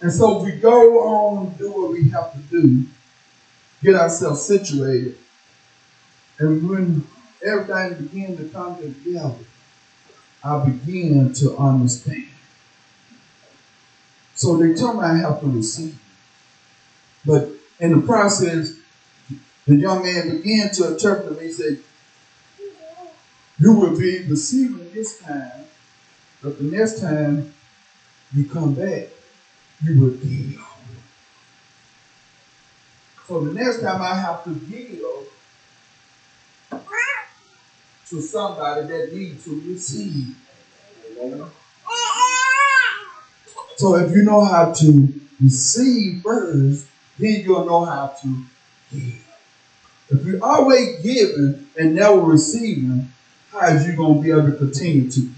[0.00, 2.86] And so we go on and do what we have to do,
[3.82, 5.16] get ourselves situated.
[6.38, 7.06] And when
[7.44, 9.34] everything began to come together,
[10.44, 12.28] I began to understand.
[14.34, 15.98] So they told me I have to receive.
[17.24, 17.48] But
[17.80, 18.74] in the process,
[19.66, 21.46] the young man began to interpret me.
[21.46, 21.78] He said,
[23.58, 25.64] You will be receiving this time,
[26.42, 27.54] but the next time
[28.34, 29.08] you come back,
[29.82, 30.60] you will give.
[33.26, 35.00] So the next time I have to give
[38.08, 40.36] to somebody that needs to receive.
[43.76, 46.86] So if you know how to receive first,
[47.18, 48.44] then you'll know how to
[48.92, 49.26] give.
[50.08, 53.12] If you're always giving and never receiving,
[53.50, 55.30] how is you going to be able to continue to?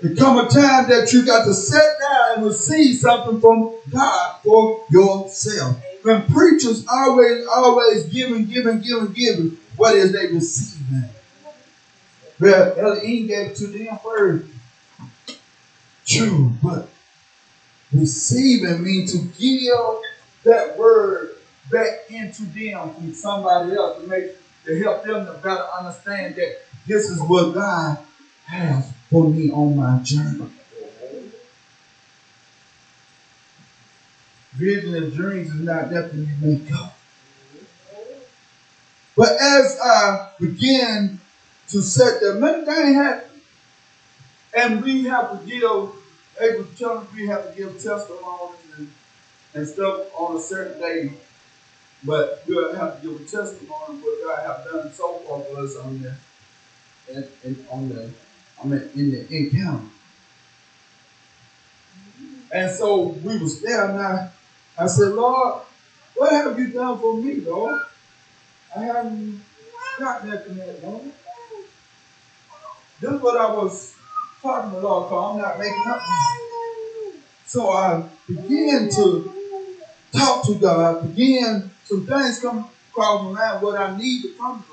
[0.00, 4.36] There come a time that you got to sit down and receive something from God
[4.44, 5.76] for yourself.
[6.02, 11.08] When preachers always, always giving, giving, giving, giving, what is they receiving?
[12.38, 14.46] Well, Elohim gave to them first.
[16.06, 16.88] True, but
[17.92, 19.74] receiving means to give
[20.44, 21.30] that word
[21.70, 26.62] back into them from somebody else to make to help them to better understand that
[26.86, 27.98] this is what God
[28.46, 30.50] has for me on my journey.
[34.52, 36.98] Vision and dreams is not nothing you make up.
[39.16, 41.20] But as I begin
[41.68, 43.40] to set the many things happen,
[44.56, 45.62] and we have to give,
[46.40, 48.92] able to tell we have to give testimonies and,
[49.54, 51.12] and stuff on a certain day.
[52.04, 55.76] But we'll have to give a testimony what God have done so far for us
[55.76, 56.14] on the,
[57.12, 58.10] and, and on the,
[58.62, 59.84] I mean, in the encounter.
[62.50, 64.30] And so we was there, and I,
[64.78, 65.62] I said, Lord,
[66.14, 67.80] what have you done for me, Lord?
[68.74, 69.42] I haven't
[69.98, 71.12] got nothing yet, Lord.
[73.00, 73.94] This is what I was
[74.42, 76.00] talking to Lord, because I'm not making up.
[77.46, 79.32] So I began to
[80.12, 84.64] talk to God, began some things come across my mind what I need to come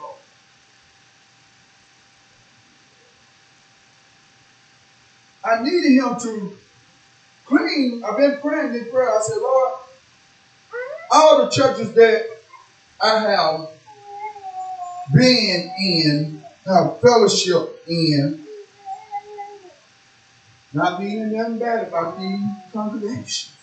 [5.46, 6.58] I needed him to
[7.46, 8.04] clean.
[8.04, 9.10] I've been praying this prayer.
[9.10, 9.74] I said, Lord,
[11.12, 12.26] all the churches that
[13.02, 13.70] I have
[15.14, 18.48] been in, have fellowship in,
[20.74, 23.54] not meaning nothing bad about these congregations.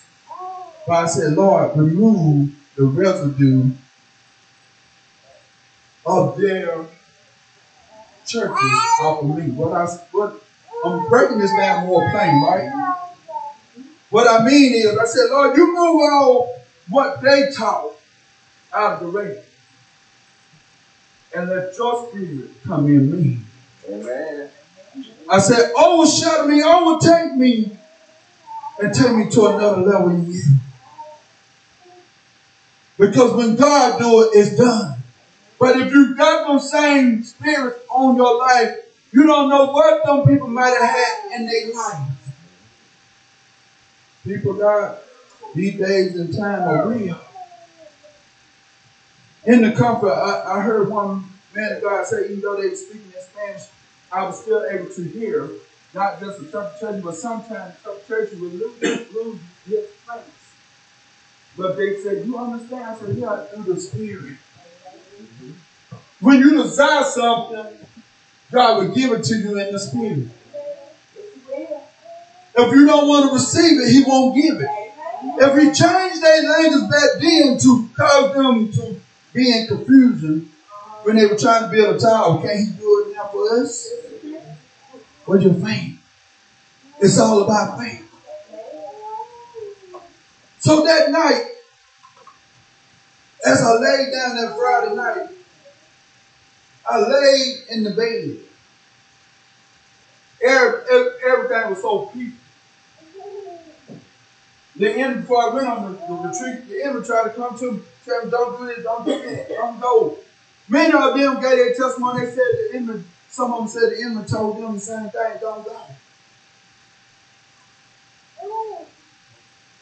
[0.87, 3.70] But I said, Lord, remove the residue
[6.07, 6.87] of their
[8.26, 9.51] churches off of me.
[9.51, 10.43] What I what
[10.85, 12.97] I'm breaking this down more plain, right?
[14.11, 17.93] What I mean is, I said, Lord, you move all what they taught
[18.74, 19.43] out of the way.
[21.35, 23.39] And let your spirit come in me.
[23.89, 24.51] Amen.
[25.30, 27.76] I said, overshadow me, overtake me,
[28.80, 30.43] and take me to another level in you.
[32.99, 34.97] Because when God do it, it's done.
[35.59, 38.76] But if you got those same spirits on your life,
[39.12, 42.08] you don't know what them people might have had in their life.
[44.24, 44.98] People, God,
[45.54, 47.20] these days and time are real.
[49.44, 52.76] In the comfort, I, I heard one man of God say, even though they were
[52.76, 53.62] speaking in Spanish,
[54.10, 55.50] I was still able to hear,
[55.92, 58.00] not just couple churches, but sometimes couple
[58.40, 58.82] would lose,
[59.12, 60.22] lose his place.
[61.56, 62.84] But they said, You understand?
[62.84, 64.36] I said, Yeah, through the Spirit.
[66.20, 67.78] When you desire something,
[68.53, 70.28] God will give it to you in the Spirit.
[72.55, 74.68] If you don't want to receive it, He won't give it.
[75.40, 79.00] If He changed their language back then to cause them to
[79.32, 80.50] be in confusion
[81.03, 83.88] when they were trying to build a tower, can He do it now for us?
[85.24, 85.98] What's your faith?
[87.00, 88.07] It's all about faith.
[90.59, 91.46] So that night,
[93.44, 95.41] as I laid down that Friday night,
[96.91, 98.37] I laid in the bed.
[100.43, 102.39] Every, every- everything was so peaceful.
[104.76, 107.72] The enemy, before I went on the, the retreat, the enemy tried to come to
[107.72, 110.12] me, tell me, don't do this, don't do that, don't go.
[110.68, 112.20] Many of them gave their testimony.
[112.20, 115.37] They said the enemy, some of them said the enemy told them the same thing,
[115.41, 115.83] don't go.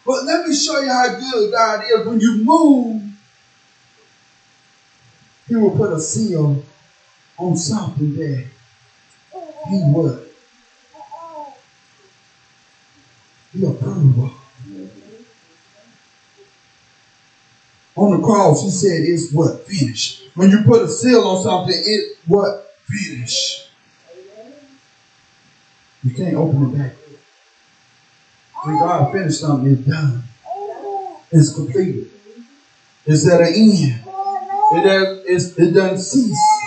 [0.06, 2.04] But let me show you how good God is.
[2.04, 3.02] When you move,
[5.48, 6.58] He will put a seal
[7.40, 8.44] on something that
[9.68, 10.28] He would.
[13.52, 14.32] He approved.
[17.96, 21.74] On the cross, He said, "It's what finished." When you put a seal on something,
[21.74, 23.68] it what finished.
[26.02, 26.92] You can't open it back.
[28.64, 30.22] When God finished something, it's done.
[31.32, 32.10] It's completed.
[33.06, 34.04] It's at an end.
[34.72, 36.59] It, has, it's, it doesn't cease.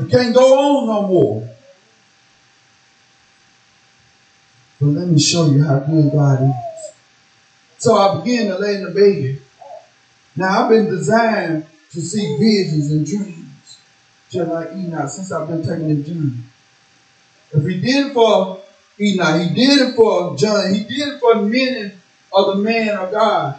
[0.00, 1.50] It can't go on no more.
[4.80, 6.92] But let me show you how good God is.
[7.78, 9.40] So I began to lay in the bed.
[10.36, 13.78] Now I've been designed to see visions and dreams,
[14.30, 16.32] just like Enoch, since I've been taking the journey.
[17.52, 18.60] If he did it for
[19.00, 21.92] Enoch, he did it for John, he did it for many
[22.32, 23.58] of the men of God.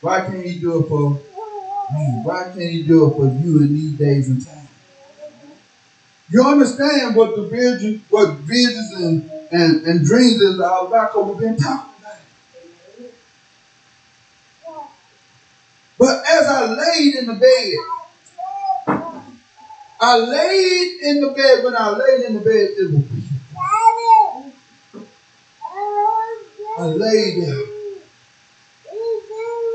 [0.00, 2.20] Why can't he do it for me?
[2.24, 4.65] Why can't he do it for you in these days and times?
[6.28, 11.92] You understand what the vision, what visions and, and, and dreams because we've been talking
[12.00, 12.16] about.
[15.98, 17.76] But as I laid in the bed,
[20.00, 21.64] I laid in the bed.
[21.64, 23.04] When I laid in the bed, it was.
[26.78, 27.62] I laid there.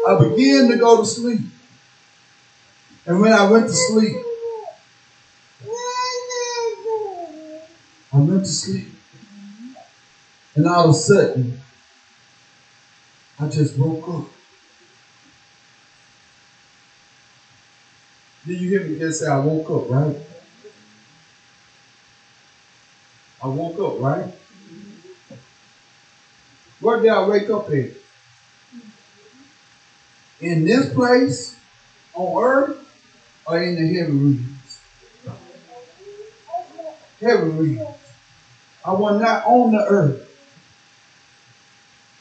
[0.08, 1.42] I began to go to sleep.
[3.08, 4.16] And when I went to sleep,
[8.14, 8.90] I went to sleep.
[10.56, 11.58] And all of a sudden,
[13.40, 14.26] I just woke up.
[18.46, 20.18] Did you hear me just say I woke up, right?
[23.44, 24.30] I woke up, right?
[26.80, 27.90] Where did I wake up at?
[30.40, 31.54] In this place
[32.14, 32.76] on earth
[33.48, 34.80] or in the heaven regions?
[37.20, 38.01] Heaven regions.
[38.86, 40.28] I was not on the earth.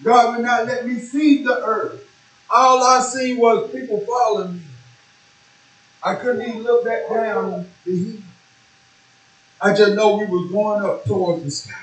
[0.03, 2.05] God would not let me see the earth.
[2.51, 4.63] All I seen was people following me.
[6.03, 8.17] I couldn't even look back down hill.
[9.61, 11.75] I just know we was going up towards the sky.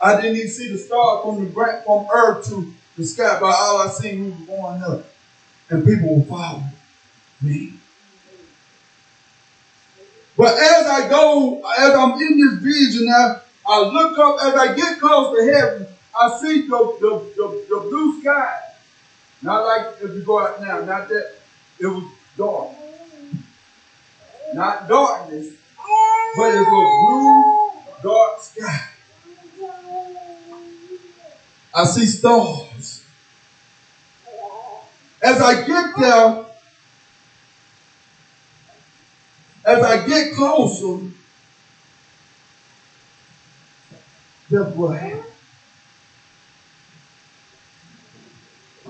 [0.00, 3.46] I didn't even see the star from the ground, from earth to the sky, but
[3.46, 5.00] all I seen we was going up,
[5.70, 6.72] and people were following
[7.42, 7.74] me.
[10.36, 14.74] But as I go, as I'm in this vision now, I look up as I
[14.74, 15.86] get close to heaven.
[16.18, 18.58] I see the the, the, the blue sky.
[19.42, 21.34] Not like if you go out now, not that
[21.78, 22.04] it was
[22.36, 22.70] dark.
[24.54, 25.54] Not darkness,
[26.36, 27.72] but it's a blue,
[28.02, 28.88] dark sky.
[31.74, 33.04] I see stars.
[35.22, 36.44] As I get there,
[39.64, 41.04] as I get closer,
[44.48, 45.24] guess what happened?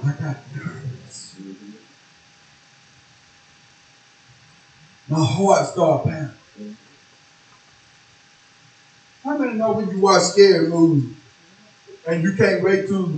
[0.05, 1.34] I got nervous.
[5.09, 6.76] My heart started pounding.
[9.24, 11.16] How many know when you watch scary movies
[12.07, 13.11] and you can't wait till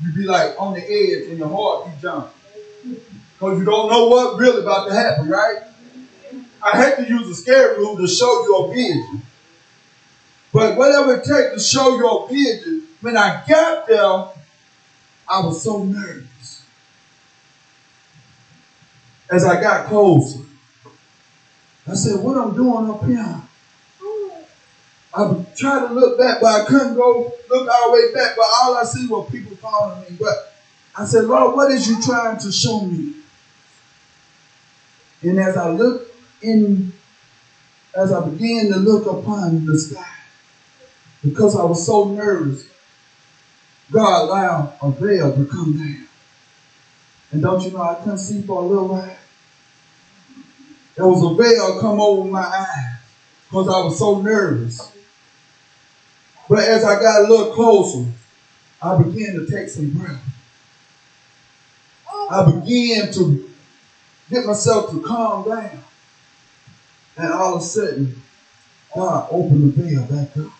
[0.00, 2.30] you be like on the edge and your heart be jumping?
[3.34, 5.71] Because you don't know what really about to happen, right?
[6.62, 9.22] I hate to use a scary movie to show your vision.
[10.52, 14.26] But whatever it takes to show your vision, when I got there,
[15.28, 16.62] I was so nervous.
[19.30, 20.40] As I got closer,
[21.86, 23.40] I said, what I'm doing up here?
[25.14, 28.34] I tried to look back, but I couldn't go look all the way back.
[28.36, 30.16] But all I see were people following me.
[30.18, 30.54] But
[30.96, 33.14] I said, Lord, what is you trying to show me?
[35.22, 36.11] And as I looked
[36.42, 36.92] in,
[37.94, 40.04] as I began to look upon the sky,
[41.22, 42.64] because I was so nervous,
[43.90, 46.06] God allowed a veil to come down.
[47.30, 49.16] And don't you know, I couldn't see for a little while.
[50.96, 53.00] There was a veil come over my eyes
[53.44, 54.92] because I was so nervous.
[56.48, 58.06] But as I got a little closer,
[58.82, 60.22] I began to take some breath.
[62.30, 63.50] I began to
[64.30, 65.82] get myself to calm down.
[67.16, 68.22] And all of a sudden,
[68.94, 70.52] God opened the veil back up.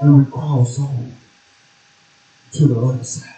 [0.00, 1.10] And we crossed over
[2.52, 3.34] to the other side.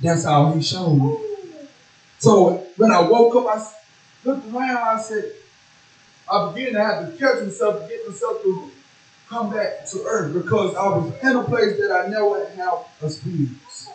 [0.00, 1.16] That's how he showed me.
[2.18, 5.32] So when I woke up, I looked around, I said,
[6.30, 8.70] I began to have to catch myself, get myself to
[9.28, 12.70] come back to earth because I was in a place that I never had
[13.02, 13.90] experienced.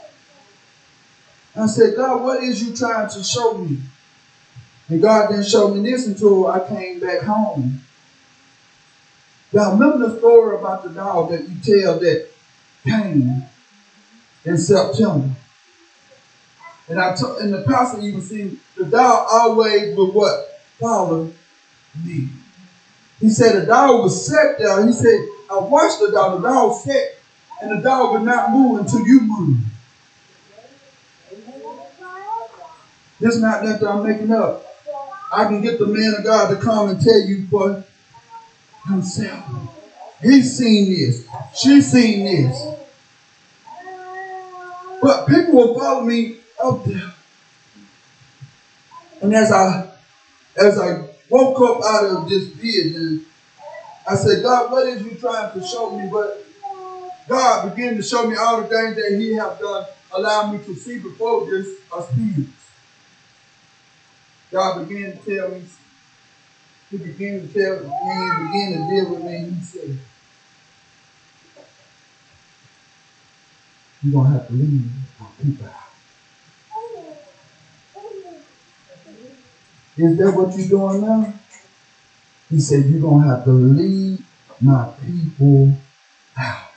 [1.55, 3.77] I said, God, what is you trying to show me?
[4.93, 7.81] And God didn't show me this until I came back home.
[9.51, 12.29] Y'all remember the story about the dog that you tell that
[12.85, 13.43] came
[14.45, 15.31] in September?
[16.87, 20.61] And I told, and the pastor even seen the dog always would what?
[20.79, 21.33] Follow
[21.95, 22.27] me.
[23.19, 24.85] He said the dog was set there.
[24.85, 26.39] He said, I watched the dog.
[26.39, 27.15] The dog sat,
[27.63, 29.57] and the dog would not move until you move.
[33.19, 34.69] This not nothing I'm making up.
[35.33, 37.83] I can get the man of God to come and tell you for
[38.87, 39.43] himself.
[40.21, 41.27] He's seen this.
[41.55, 42.65] She's seen this.
[45.01, 47.13] But people will follow me up there.
[49.21, 49.89] And as I
[50.55, 53.25] as I woke up out of this vision,
[54.07, 56.09] I said, God, what is you trying to show me?
[56.11, 56.45] But
[57.27, 60.75] God began to show me all the things that He have done, allow me to
[60.75, 61.67] see before this
[61.97, 62.62] experience.
[64.53, 65.63] God began to tell me,
[66.91, 69.49] He began to tell me, He began to deal with me.
[69.49, 69.99] He said,
[74.03, 75.83] You're gonna have to leave our people out.
[79.97, 81.33] Is that what you're doing now?
[82.51, 84.23] He said, You're going to have to lead
[84.61, 85.75] my people
[86.37, 86.69] out.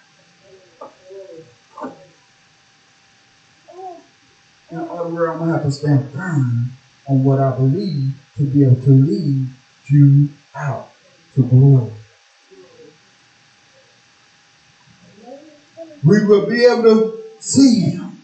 [4.71, 6.73] In other words, I'm going to have to stand firm
[7.09, 9.49] on what I believe to be able to lead
[9.87, 10.91] you out
[11.35, 11.93] to glory.
[16.05, 18.23] We will be able to see him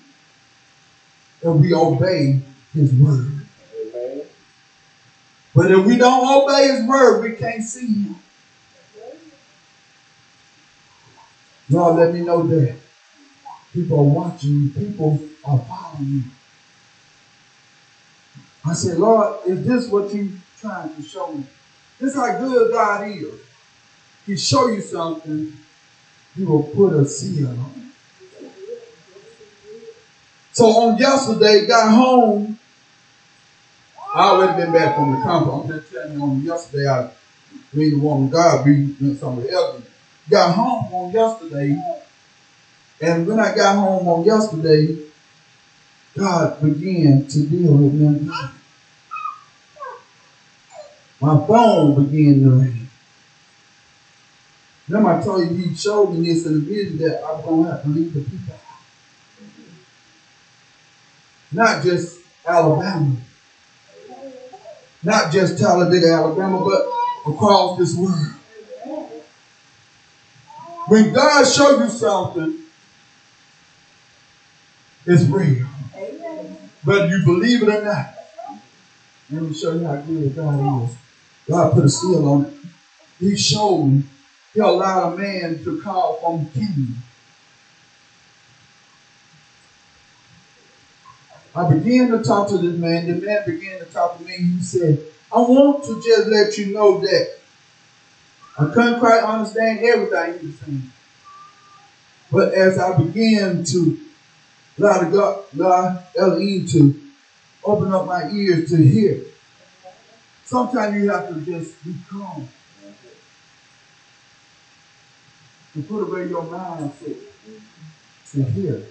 [1.42, 2.40] if we obey
[2.72, 3.46] his word.
[5.54, 8.16] But if we don't obey his word, we can't see him.
[11.68, 12.76] Lord, let me know that
[13.72, 16.22] people are watching you, people are following you.
[18.64, 21.44] I said, Lord, is this what you trying to show me?
[21.98, 23.40] This how good God is.
[24.26, 25.52] He show you something,
[26.36, 28.48] he will put a seal on it.
[30.52, 32.59] So on yesterday, got home,
[34.14, 35.64] I already been back from the conference.
[35.64, 37.10] I'm just telling you on yesterday, I
[37.72, 39.82] made the woman God be doing somebody else.
[40.30, 41.82] Got home on yesterday,
[43.01, 44.98] and when I got home on yesterday,
[46.16, 48.30] God began to deal with me.
[51.20, 52.89] My phone began to ring.
[54.89, 57.82] Remember, I told you he showed me this in the vision that I'm gonna have
[57.82, 58.60] to leave the people out.
[61.52, 63.16] Not just Alabama
[65.02, 68.34] not just Talladega, Alabama, but across this world.
[70.86, 72.59] When God shows you something,
[75.06, 75.66] it's real.
[76.84, 78.14] Whether you believe it or not.
[79.30, 80.96] Let me show you how good God is.
[81.48, 82.54] God put a seal on it.
[83.20, 84.02] He showed me.
[84.52, 86.96] He allowed a man to call from king.
[91.54, 93.06] I began to talk to this man.
[93.06, 94.36] The man began to talk to me.
[94.36, 94.98] He said,
[95.32, 97.38] I want to just let you know that
[98.59, 100.92] I couldn't quite understand everything he was saying.
[102.30, 103.98] But as I began to
[104.82, 107.00] the God, allow Elohim to
[107.64, 109.22] open up my ears to hear.
[110.44, 112.48] Sometimes you have to just be calm.
[115.74, 117.16] To put away your mindset
[118.32, 118.82] to hear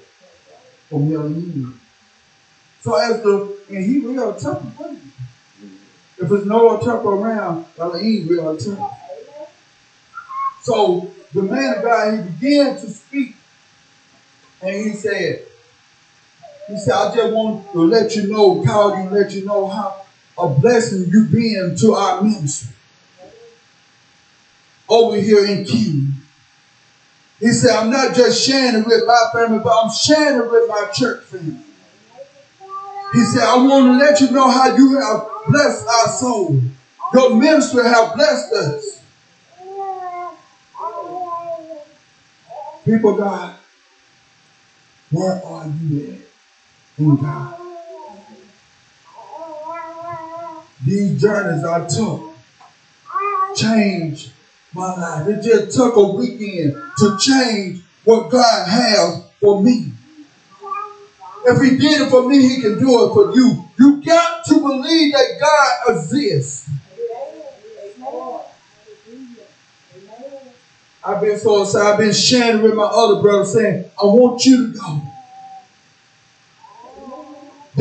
[0.89, 1.79] from Elohim.
[2.81, 4.97] So as the and he will interpret.
[6.17, 8.89] If there's no interpreter around, Elohim will interpret.
[10.61, 13.35] So the man of God, he began to speak,
[14.61, 15.45] and he said,
[16.71, 20.05] he said, I just want to let you know, call you, let you know how
[20.37, 22.73] a blessing you've been to our ministry
[24.87, 26.13] over here in King.
[27.39, 30.69] He said, I'm not just sharing it with my family, but I'm sharing it with
[30.69, 31.57] my church family.
[33.13, 36.61] He said, I want to let you know how you have blessed our soul.
[37.13, 39.03] Your ministry have blessed us.
[42.85, 43.55] People, God,
[45.11, 46.30] where are you at
[50.85, 52.31] These journeys I took
[53.55, 54.31] changed
[54.73, 55.27] my life.
[55.27, 59.93] It just took a weekend to change what God has for me.
[61.45, 63.65] If he did it for me, he can do it for you.
[63.79, 66.69] You got to believe that God exists.
[71.03, 71.87] I've been so excited.
[71.87, 75.10] I've been sharing with my other brothers saying, I want you to go.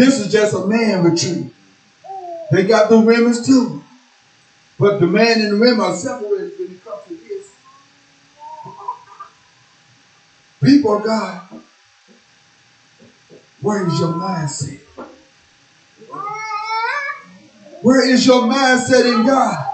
[0.00, 1.52] This is just a man retreat.
[2.50, 3.84] They got the women's too.
[4.78, 7.50] But the man and the women are separated when it comes to this.
[10.62, 11.42] People of God,
[13.60, 14.80] where is your mindset?
[17.82, 19.66] Where is your mindset in God?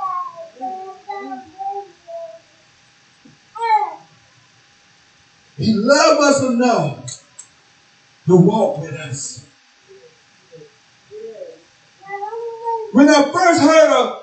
[5.56, 7.24] He loved us enough
[8.26, 9.45] to walk with us.
[12.96, 14.22] When I first heard of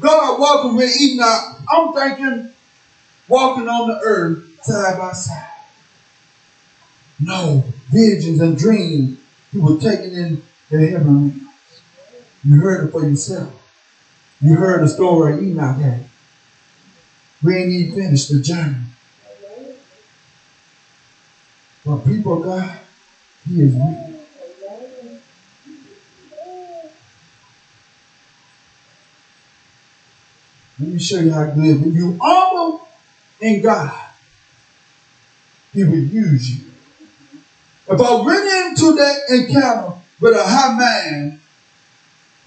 [0.00, 2.50] God walking with Enoch, I'm thinking
[3.28, 5.46] walking on the earth side by side.
[7.20, 7.62] No,
[7.92, 9.20] visions and dreams
[9.52, 11.42] he was taking in the heaven realms.
[12.42, 13.54] You heard it for yourself.
[14.40, 16.10] You heard the story of Enoch had.
[17.40, 18.78] We ain't even finished the journey.
[21.86, 22.80] But people God,
[23.46, 24.13] He is real.
[30.78, 31.80] Let me show you how good.
[31.80, 32.88] When you humble
[33.40, 33.96] in God,
[35.72, 36.72] He will use you.
[37.86, 41.40] If I went into that encounter with a high man,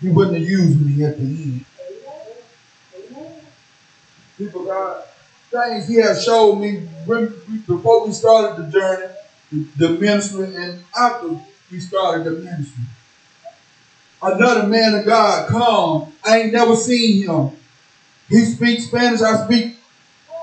[0.02, 1.66] He wouldn't have used me at the end.
[4.38, 5.04] People, God,
[5.49, 7.28] things He has showed me when,
[7.66, 9.14] before we started the journey,
[9.52, 11.30] the, the ministry, and after
[11.72, 12.84] we started the ministry.
[14.22, 16.14] Another man of God come.
[16.26, 17.52] I ain't never seen him.
[18.30, 19.78] He speaks Spanish, I speak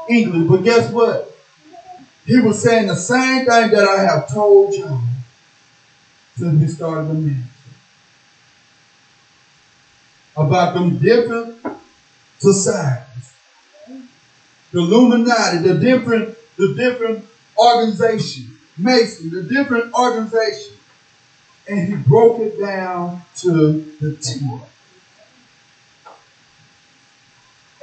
[0.09, 0.49] English.
[0.49, 1.31] But guess what?
[2.27, 5.01] He was saying the same thing that I have told y'all
[6.37, 7.51] since we started the ministry.
[10.37, 11.57] About them different
[12.39, 13.35] societies.
[14.73, 17.25] The Illuminati, the different, the different
[17.57, 18.51] organizations.
[18.77, 20.81] Mason, the different organizations.
[21.69, 24.41] And he broke it down to the T.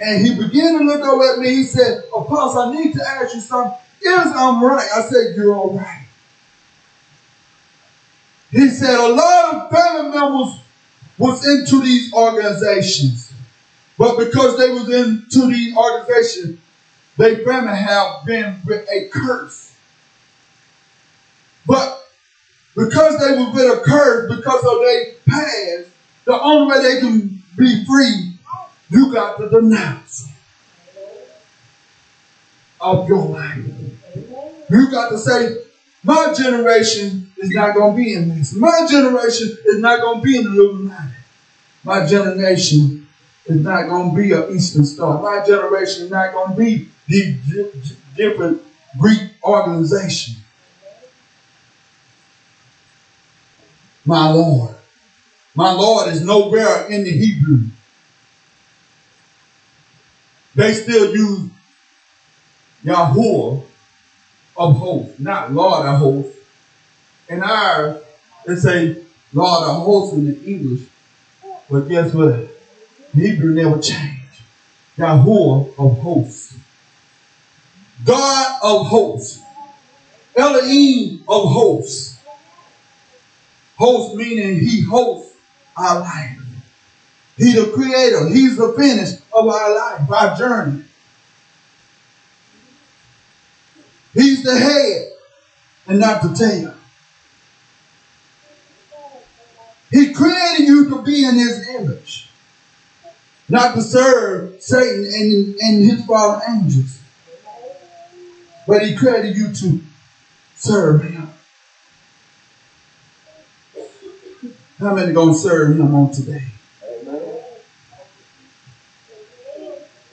[0.02, 1.50] And he began to look over at me.
[1.50, 3.78] He said, Apostle, I need to ask you something.
[4.02, 4.90] Is I'm right?
[4.96, 6.08] I said, You're all right.
[8.50, 10.60] He said, A lot of family members
[11.20, 13.32] was into these organizations.
[13.96, 16.60] But because they was into these organizations,
[17.18, 19.76] they family have been with a curse.
[21.68, 22.10] But
[22.76, 25.90] because they were with a curse, because of their past,
[26.26, 28.31] the only way they can be free,
[28.92, 30.28] you got to denounce
[32.80, 33.66] of your life.
[34.70, 35.58] You got to say,
[36.04, 38.54] my generation is not going to be in this.
[38.54, 41.14] My generation is not going to be in the Illuminati.
[41.84, 43.08] My generation
[43.46, 45.22] is not going to be an Eastern Star.
[45.22, 47.72] My generation is not going to be the
[48.16, 48.62] different
[49.00, 50.36] Greek organization.
[54.06, 54.76] my Lord.
[55.56, 57.71] My Lord is nowhere in the Hebrew.
[60.56, 61.50] They still use
[62.84, 63.64] Yahuwah
[64.58, 66.38] of hosts, not Lord of hosts.
[67.30, 68.02] In ours,
[68.46, 69.04] they say
[69.34, 70.88] Lord of hosts in the English.
[71.70, 72.50] But guess what?
[73.14, 74.22] Hebrew never changed.
[74.98, 76.56] Yahuwah of hosts.
[78.04, 79.42] God of hosts.
[80.36, 82.20] Elohim of hosts.
[83.78, 85.34] Host meaning he hosts
[85.78, 86.41] our life.
[87.42, 88.30] He's the creator.
[88.30, 90.84] He's the finish of our life, our journey.
[94.14, 95.12] He's the head
[95.88, 96.76] and not the tail.
[99.90, 102.30] He created you to be in his image,
[103.50, 107.00] not to serve Satan and, and his fallen angels.
[108.68, 109.82] But he created you to
[110.56, 111.28] serve him.
[114.78, 116.44] How many gonna serve him on today?
[116.84, 117.46] Amen.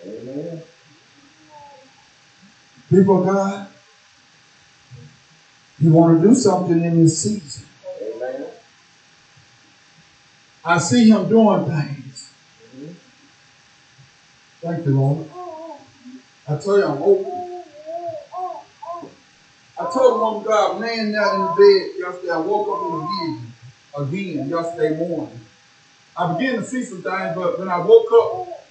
[0.04, 0.62] Amen.
[2.88, 3.68] People of God,
[5.78, 7.66] you want to do something in this season.
[8.02, 8.46] Amen.
[10.64, 12.30] I see him doing things.
[14.62, 15.30] Thank you, Lord.
[16.48, 17.62] I tell you, I'm open.
[19.80, 22.32] I told the woman God, I'm laying down in the bed yesterday.
[22.32, 22.82] I woke up
[23.96, 25.40] in a vision again yesterday morning.
[26.16, 28.66] I began to see some things, but when I woke up,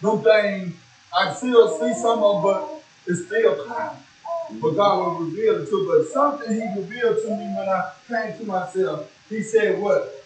[0.00, 0.74] them things,
[1.16, 2.71] I still see some of them, but
[3.06, 3.98] it's still cloudy.
[4.60, 8.36] But God will reveal it to But something He revealed to me when I came
[8.38, 9.10] to myself.
[9.28, 10.24] He said, What?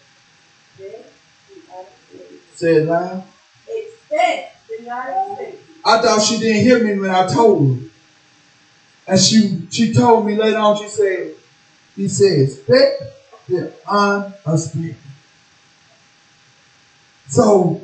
[2.55, 3.23] Said loud.
[3.67, 5.59] Expect the United.
[5.85, 7.83] I thought she didn't hear me when I told her.
[9.07, 11.31] And she she told me later on, she said,
[11.95, 13.03] he said, expect
[13.47, 14.97] the unexpected.
[17.29, 17.81] So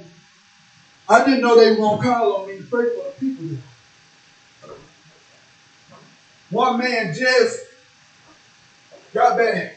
[1.07, 3.72] I didn't know they were gonna call on me to pray for the people there.
[6.53, 7.65] One man just
[9.11, 9.75] got back.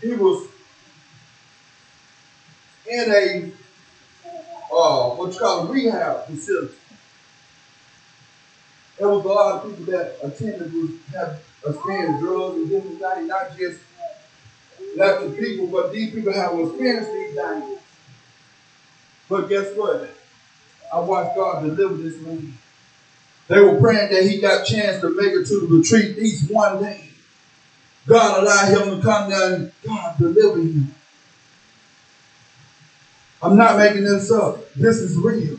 [0.00, 0.48] He was
[2.90, 3.52] in a
[4.74, 6.74] uh, what you call a rehab facility.
[8.98, 12.98] There was a lot of people that attended who was have experienced drugs and different
[12.98, 13.80] things, not just
[14.96, 17.78] left the people, but these people have experienced these things.
[19.28, 20.16] But guess what?
[20.92, 22.58] I watched God deliver this man.
[23.48, 26.22] They were praying that he got a chance to make it to the retreat at
[26.22, 27.10] least one day.
[28.06, 30.94] God allowed him to come down and God deliver him.
[33.42, 34.72] I'm not making this up.
[34.74, 35.58] This is real.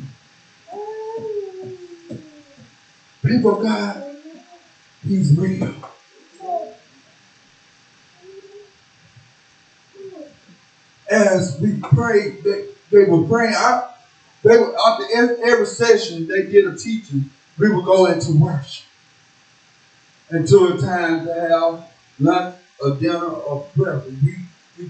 [3.23, 4.17] People God,
[5.03, 5.73] He's real.
[11.09, 13.53] As we prayed, they, they were praying.
[13.55, 13.91] I,
[14.43, 15.05] they were after
[15.45, 17.29] every session they did a teaching.
[17.57, 18.85] We would go into worship
[20.29, 24.17] until a time to have lunch, or dinner, or breakfast.
[24.23, 24.35] We,
[24.77, 24.89] we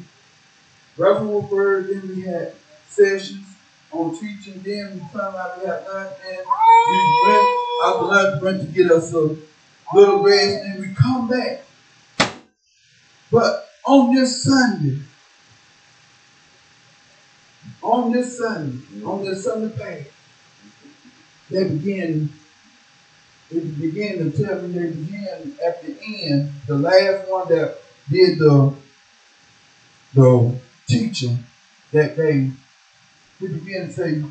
[0.98, 2.54] was first, then we had
[2.90, 3.46] sessions
[3.92, 6.14] on teaching, then we come out we had lunch,
[6.90, 9.36] we went after lunch went to get us a
[9.94, 11.62] little rest, and we come back.
[13.32, 15.00] But on this Sunday,
[17.84, 20.10] on this Sunday, on this Sunday past,
[21.50, 22.30] they began
[23.60, 27.78] they began to tell me they began at the end, the last one that
[28.10, 28.76] did the
[30.14, 31.44] the teaching
[31.92, 32.50] that day,
[33.40, 34.24] he began to say,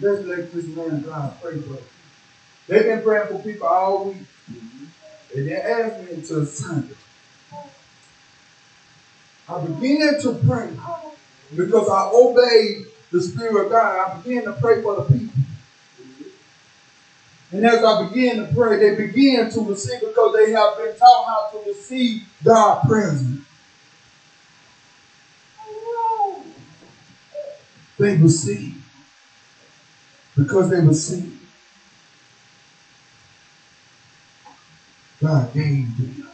[0.00, 1.80] let's let this man God pray for us.
[2.68, 4.26] They've been praying for people all week.
[5.34, 6.94] And they asked me until Sunday.
[9.48, 10.70] I began to pray
[11.54, 14.10] because I obeyed the Spirit of God.
[14.10, 15.43] I began to pray for the people.
[17.54, 21.24] And as I begin to pray, they begin to receive because they have been taught
[21.24, 23.46] how to receive God's presence.
[27.96, 28.84] They receive
[30.36, 31.48] because they receive.
[35.22, 36.28] God gave them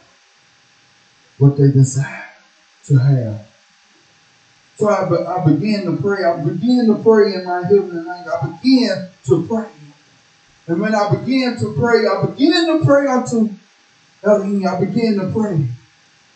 [1.37, 2.31] what they desired
[2.85, 3.47] to have.
[4.75, 6.23] So I, be- I began to pray.
[6.23, 8.35] I began to pray in my heavenly language.
[8.41, 9.67] I began to pray.
[10.67, 13.49] And when I began to pray, I began to pray unto
[14.23, 14.67] Elohim.
[14.67, 15.67] I began to pray.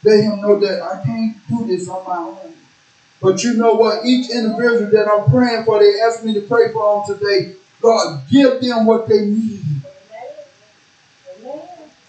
[0.04, 2.54] Let him know that I can't do this on my own.
[3.22, 4.06] But you know what?
[4.06, 7.54] Each individual that I'm praying for, they ask me to pray for on today.
[7.82, 9.62] God, give them what they need.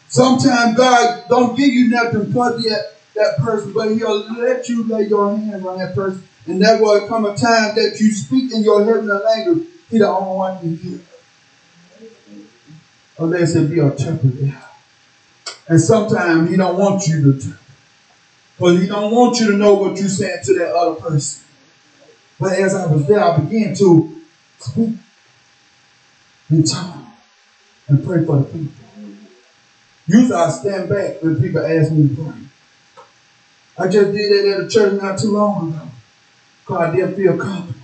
[0.09, 5.07] Sometimes God don't give you nothing for that, that person, but He'll let you lay
[5.07, 6.27] your hands on that person.
[6.47, 9.67] And that will come a time that you speak in your heavenly language.
[9.91, 11.01] He the only one can hear.
[13.19, 14.55] Unless it be interpreted.
[15.69, 17.61] And sometimes He don't want you to interpret.
[18.59, 21.45] But He don't want you to know what you're saying to that other person.
[22.39, 24.23] But as I was there, I began to
[24.59, 24.95] speak
[26.51, 27.07] in tongues
[27.89, 28.73] and pray for the people.
[30.07, 32.33] Usually I stand back when people ask me to pray.
[33.79, 35.89] I just did that at a church not too long ago.
[36.61, 37.76] Because I didn't feel comfortable.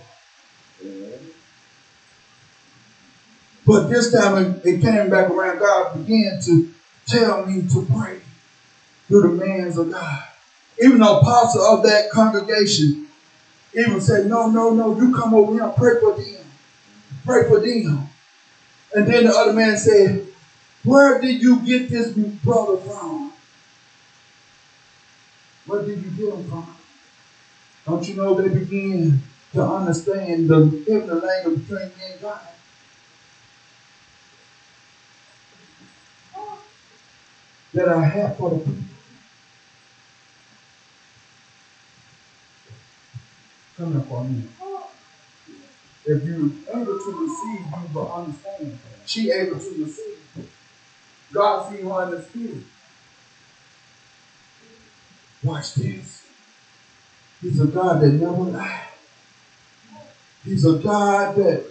[3.66, 5.58] But this time it, it came back around.
[5.60, 6.68] God began to
[7.06, 8.20] tell me to pray
[9.08, 10.18] through the mans of God.
[10.82, 13.06] Even the apostle of that congregation
[13.74, 16.44] even said, No, no, no, you come over here and pray for them.
[17.24, 18.06] Pray for them.
[18.94, 20.26] And then the other man said,
[20.82, 23.32] Where did you get this brother from?
[25.66, 26.66] Where did you get him from?
[27.86, 29.20] Don't you know they begin
[29.54, 32.40] to understand the heavenly language between me and God?
[37.74, 38.82] That I have for the people.
[43.76, 44.50] Come for minute.
[46.04, 48.78] If you're able to receive, you will understand.
[49.06, 50.18] She able to receive.
[51.32, 52.64] God see her in the spirit.
[55.42, 56.22] Watch this.
[57.40, 58.80] He's a God that never lies.
[60.44, 61.64] He's a God that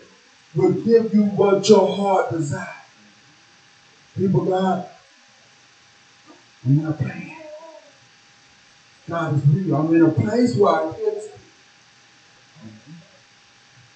[0.56, 2.68] will give you what your heart desires.
[4.18, 4.90] People, God,
[6.66, 7.32] I'm not playing.
[9.10, 9.76] God is real.
[9.76, 11.30] I'm in a place where I this.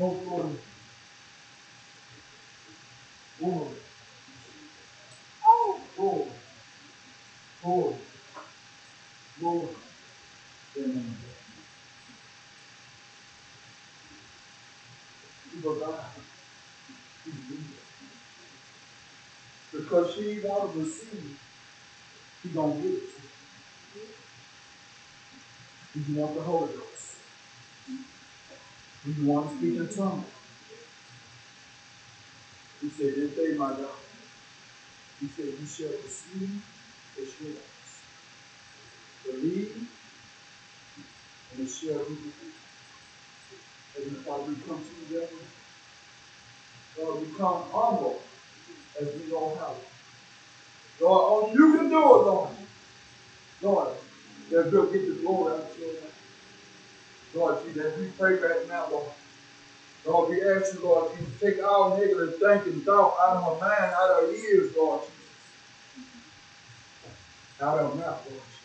[0.00, 0.58] Oh, glory.
[3.42, 3.80] Oh, glory.
[5.46, 5.86] Glory.
[5.96, 6.36] Glory.
[7.62, 8.00] Glory.
[9.38, 9.76] Glory.
[10.78, 11.18] Amen.
[15.52, 16.06] People of God,
[17.24, 17.76] she's leaving.
[19.72, 20.42] Because she
[22.42, 23.10] she gonna give it
[26.08, 27.09] you want the Holy Ghost?
[29.06, 30.26] You want to speak in tongues?
[32.82, 33.96] He said, This day, my God.
[35.20, 36.62] He said, You shall receive
[37.16, 38.04] assurance.
[39.24, 39.88] Believe,
[41.52, 42.34] and it shall be with.
[43.96, 45.28] And Father, we come together.
[46.98, 48.24] Lord, we come humble
[49.00, 51.02] as we don't have it.
[51.02, 52.56] Lord, only you can do it, Lord.
[53.62, 53.98] Lord,
[54.50, 56.19] that we'll get the glory out of your name.
[57.34, 59.12] Lord Jesus, as we pray right now, Lord.
[60.04, 63.94] Lord, we ask you, Lord, to take all negative thinking, thought out of our mind,
[63.94, 65.16] out of our ears, Lord Jesus.
[67.60, 68.60] Out of our mouth, Lord Jesus.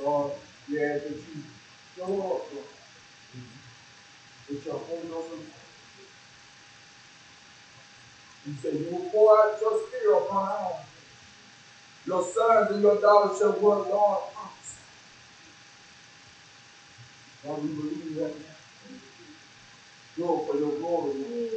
[0.00, 0.32] Lord,
[0.68, 1.42] we ask that you
[1.96, 2.66] show up, Lord.
[4.48, 5.42] With your Holy Ghost.
[8.46, 10.84] You say you will pour out your spirit upon all.
[12.06, 14.22] Your sons and your daughters shall work, Lord,
[17.44, 17.48] prophesy.
[17.48, 18.54] Lord, we believe that now.
[20.16, 21.50] Do it for your glory, Lord.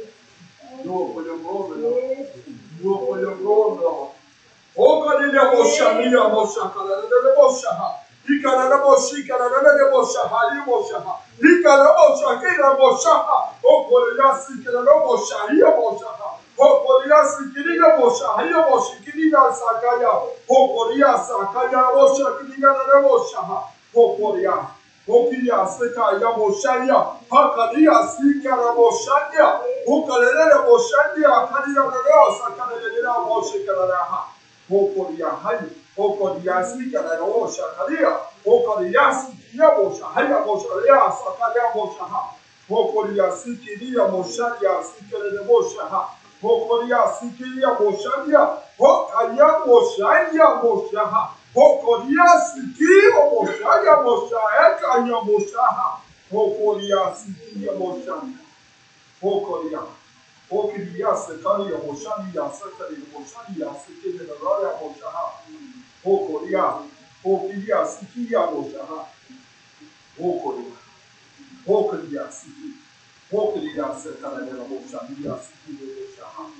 [0.84, 2.28] Do it for your glory, Lord.
[2.82, 4.10] Do it for your glory, Lord.
[4.78, 7.98] Oh, God, in the Mosha, in the Mosha, in the Mosha.
[8.24, 10.98] Ikarabosha, Ikarabosha, Halimosha.
[11.40, 13.14] Ikarabosha, Ikarabosha.
[13.64, 16.08] Oh, Koryasi, Ikarabosha, Iamosha.
[16.58, 20.12] Oh, Koryasi, Kiribosha, Iamosha, Kirina Sakaya.
[25.62, 26.98] Ασθεκαία Μοσάνια,
[27.40, 29.48] Ακαδία Σίκαρα Μοσάνια,
[29.92, 34.20] ο Καλερέρα Μοσάνια, Ακαδία Ρεό, Ακαδία Μόσε Καλαράχα,
[34.76, 35.68] ο Κοριαχάνι,
[36.02, 38.12] ο Κοριασί Καλαρό, Ακαδία,
[38.50, 42.22] ο Κοριασί Κιάμοσα, Χάια Μοσαρέα, Ακαδία Μοσαχά,
[42.76, 46.02] ο Κοριασί Κυρία Μοσάνια, Σίκαρα Μοσαχά,
[46.48, 48.42] ο Κοριασί Κυρία Μοσάνια,
[48.86, 51.22] ο Καλιά Μοσάνια Μοσαχά,
[51.54, 52.92] Hokoria siki
[53.22, 55.66] omosha ya mosha eka ya mosha.
[56.30, 58.14] Hokoria siki ya mosha.
[59.22, 59.80] Hokoria.
[60.50, 65.12] Hokoria sekari ya mosha ya sekari ya mosha ya siki ya mosha ya mosha.
[66.04, 66.64] Hokoria.
[67.24, 68.84] Hokoria siki ya mosha.
[70.18, 70.76] Hokoria.
[71.66, 72.68] Hokoria siki.
[73.32, 76.52] Hokoria sekari ya mosha ya siki ya mosha.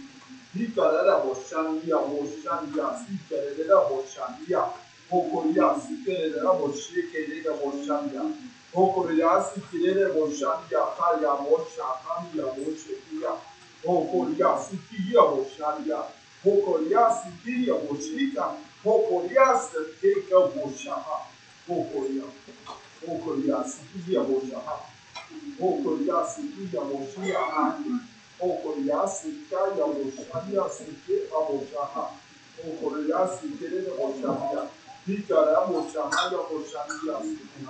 [0.55, 4.71] Bir kere de boşan ya, boşan ya, bir kere de boşan ya.
[5.13, 8.25] Pocoria Sikerera Moshe Kerera Moshanya.
[8.75, 13.35] Pocoria Sikerera Moshanya Kaya Mosha Kaya Moshe Kia.
[13.85, 16.01] Pocoria Sikia Moshanya.
[16.45, 18.57] Pocoria Sikia Moshika.
[18.85, 21.19] Pocoria Sikeka Moshaha.
[21.69, 22.27] Pocoria.
[23.07, 24.81] Pocoria Sikia Moshaha.
[25.61, 27.81] Pocoria Sikia Moshaha.
[28.41, 32.21] Pocoria Sikaya Moshanya Sikeka Moshaha.
[32.59, 34.82] Pocoria Sikerera Moshanya.
[35.09, 37.61] Bir kere moşarma دیدگارا محکمتر یا خورشندی لاستیکی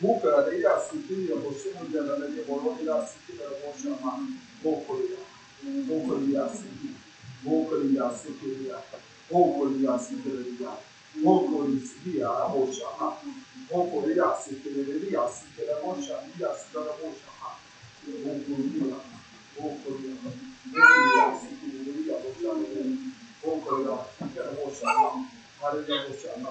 [0.00, 4.12] buca dei lasticchini lo possiamo chiamare dei colori elastici per la voce ma
[4.62, 5.06] poco di
[5.88, 6.94] poco di elastici
[7.44, 8.70] poco di elastici di
[9.28, 10.66] poco di elastici di
[11.22, 13.18] poco di via la voce ma
[13.68, 17.50] poco di elastici di elastici la voce di elastici la voce ma
[18.22, 18.98] poco di via
[19.56, 20.30] poco di poco
[20.62, 20.76] di
[21.16, 22.48] elastici di via voce
[23.40, 25.35] poco di elastici la voce ma
[25.66, 26.50] haleluya hosanna,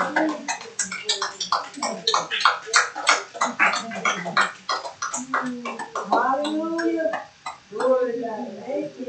[6.10, 7.10] Hallelujah.
[7.70, 8.48] Glory to God.
[8.66, 9.06] Thank you.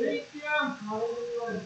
[0.82, 1.62] Hallelujah.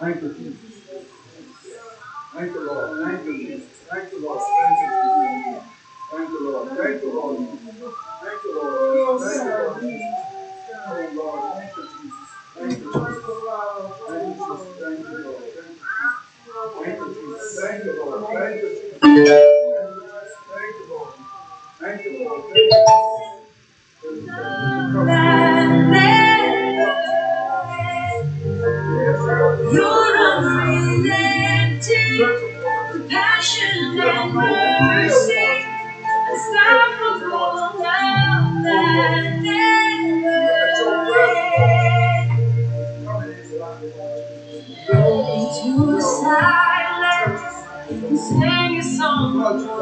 [0.00, 0.56] Thank you, Jesus.
[2.34, 3.06] Thank you, Lord.
[3.06, 3.64] Thank you, Jesus.
[3.90, 4.40] Thank you, Lord.
[4.60, 5.62] Thank you, Jesus.
[6.12, 6.68] Thank you, Lord.
[6.76, 7.38] Thank you, Lord.
[8.20, 9.20] Thank you, Lord.
[9.22, 9.80] Thank you, Lord.
[10.86, 11.42] Oh, Lord.
[11.56, 12.28] Thank you, Jesus.
[12.54, 13.24] Thank you, Jesus.
[14.08, 14.78] Thank you, Jesus.
[14.80, 15.42] Thank you, Lord.
[16.76, 17.60] Thank you, Jesus.
[17.60, 18.24] Thank you, Lord.
[18.26, 19.00] Thank you, Jesus.
[19.00, 19.55] Thank you, Lord.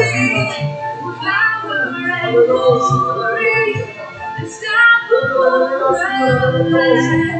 [6.71, 7.40] me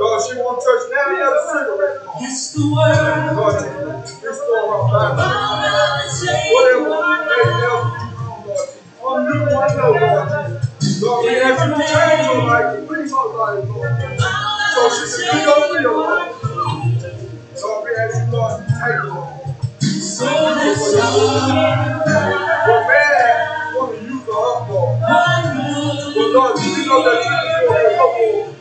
[0.00, 1.10] Lord, she won't touch now.
[1.10, 1.98] You have a cigarette.
[2.20, 3.36] It's the word.
[3.36, 3.54] Lord,
[4.22, 5.22] restore her body.
[6.52, 6.88] Whatever
[7.28, 8.08] may help you,
[8.46, 8.68] Lord.
[9.02, 10.60] Only you I know, Lord.
[11.02, 12.88] Lord, we ask you to change her life.
[12.88, 14.20] Bring her life, Lord.
[14.74, 16.28] So she can be your will, Lord.
[17.62, 19.44] Lord, we ask you, Lord, to take her.
[20.00, 25.00] So this is what man want to use her up, Lord.
[25.00, 28.51] But Lord, we know that you can do it, Lord.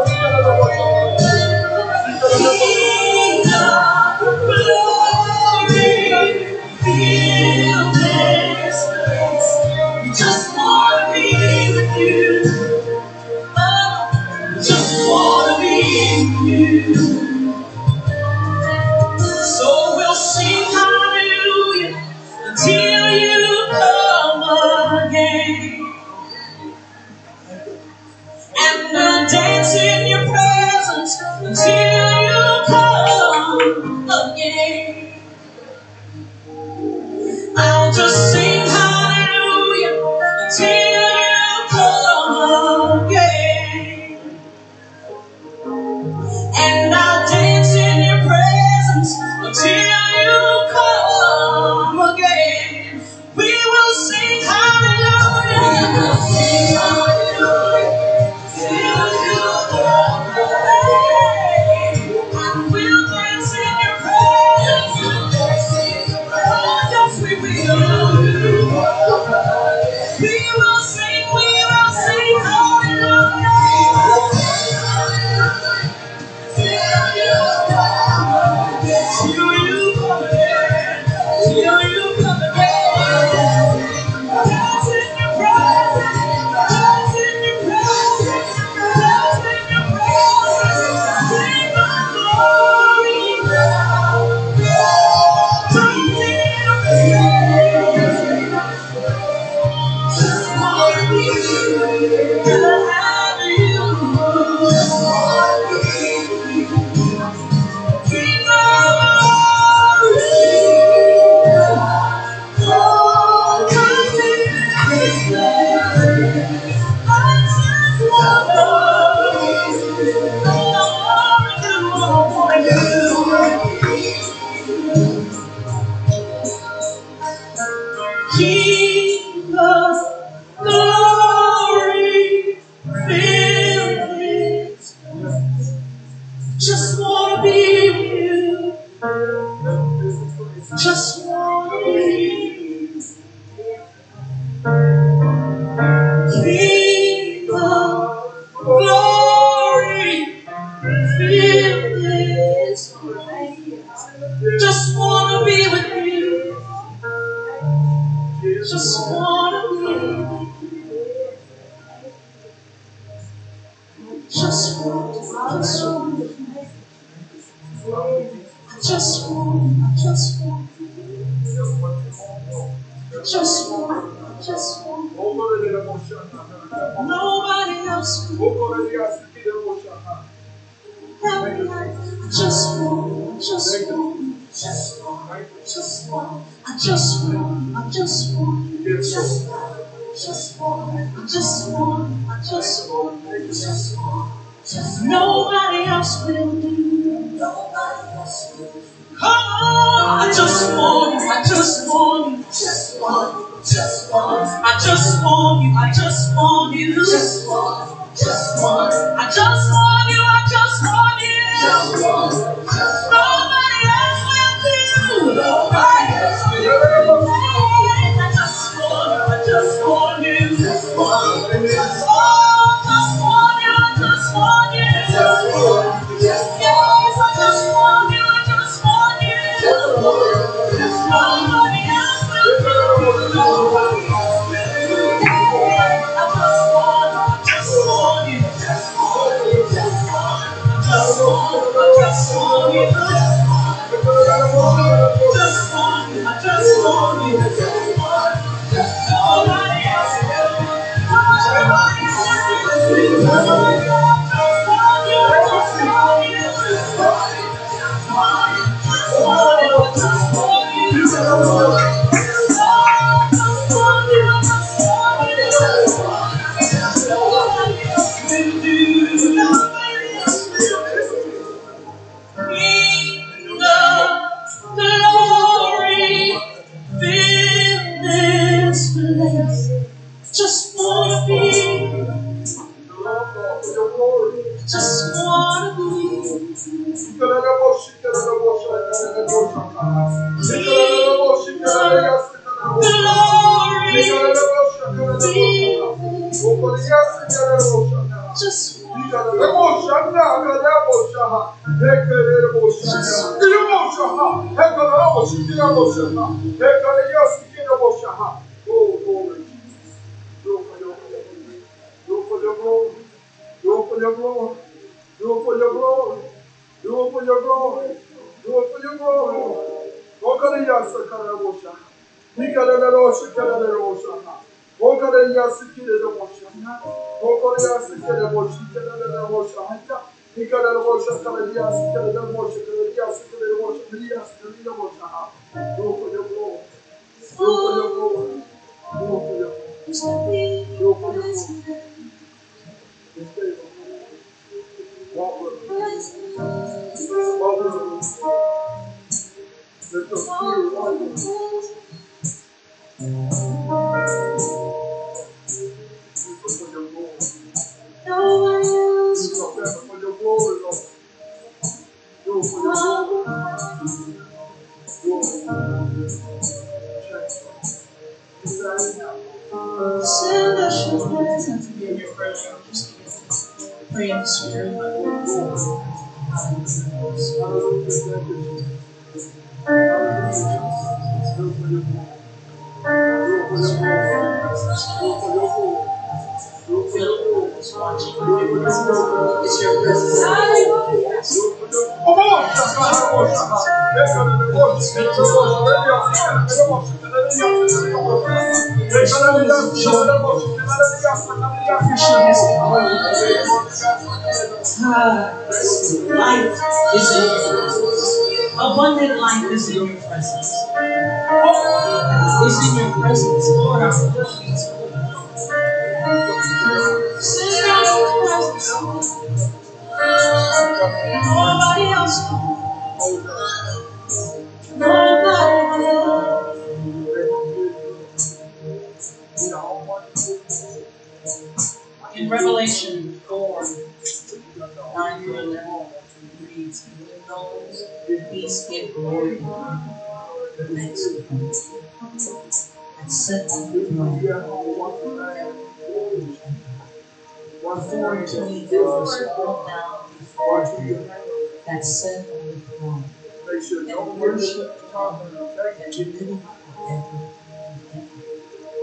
[211.81, 213.09] Thank.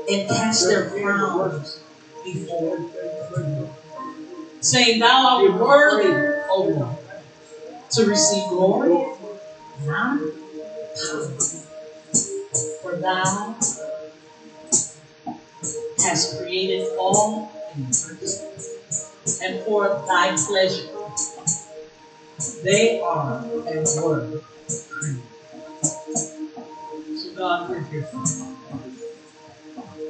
[0.09, 1.81] and cast their crowns
[2.25, 3.69] before the
[4.61, 6.13] saying, Thou art worthy,
[6.51, 6.97] O Lord,
[7.93, 9.07] to receive glory
[9.81, 10.27] and honor,
[12.83, 13.57] for Thou
[15.99, 17.51] hast created all
[19.43, 20.89] and for Thy pleasure
[22.63, 24.41] they are and were
[24.89, 25.36] created.
[27.37, 28.57] God, we're here you.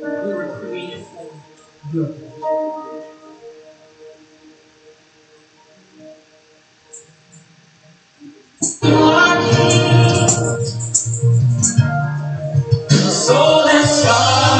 [0.00, 1.32] Were created for
[1.90, 2.32] good.
[13.10, 14.55] Soul and sky.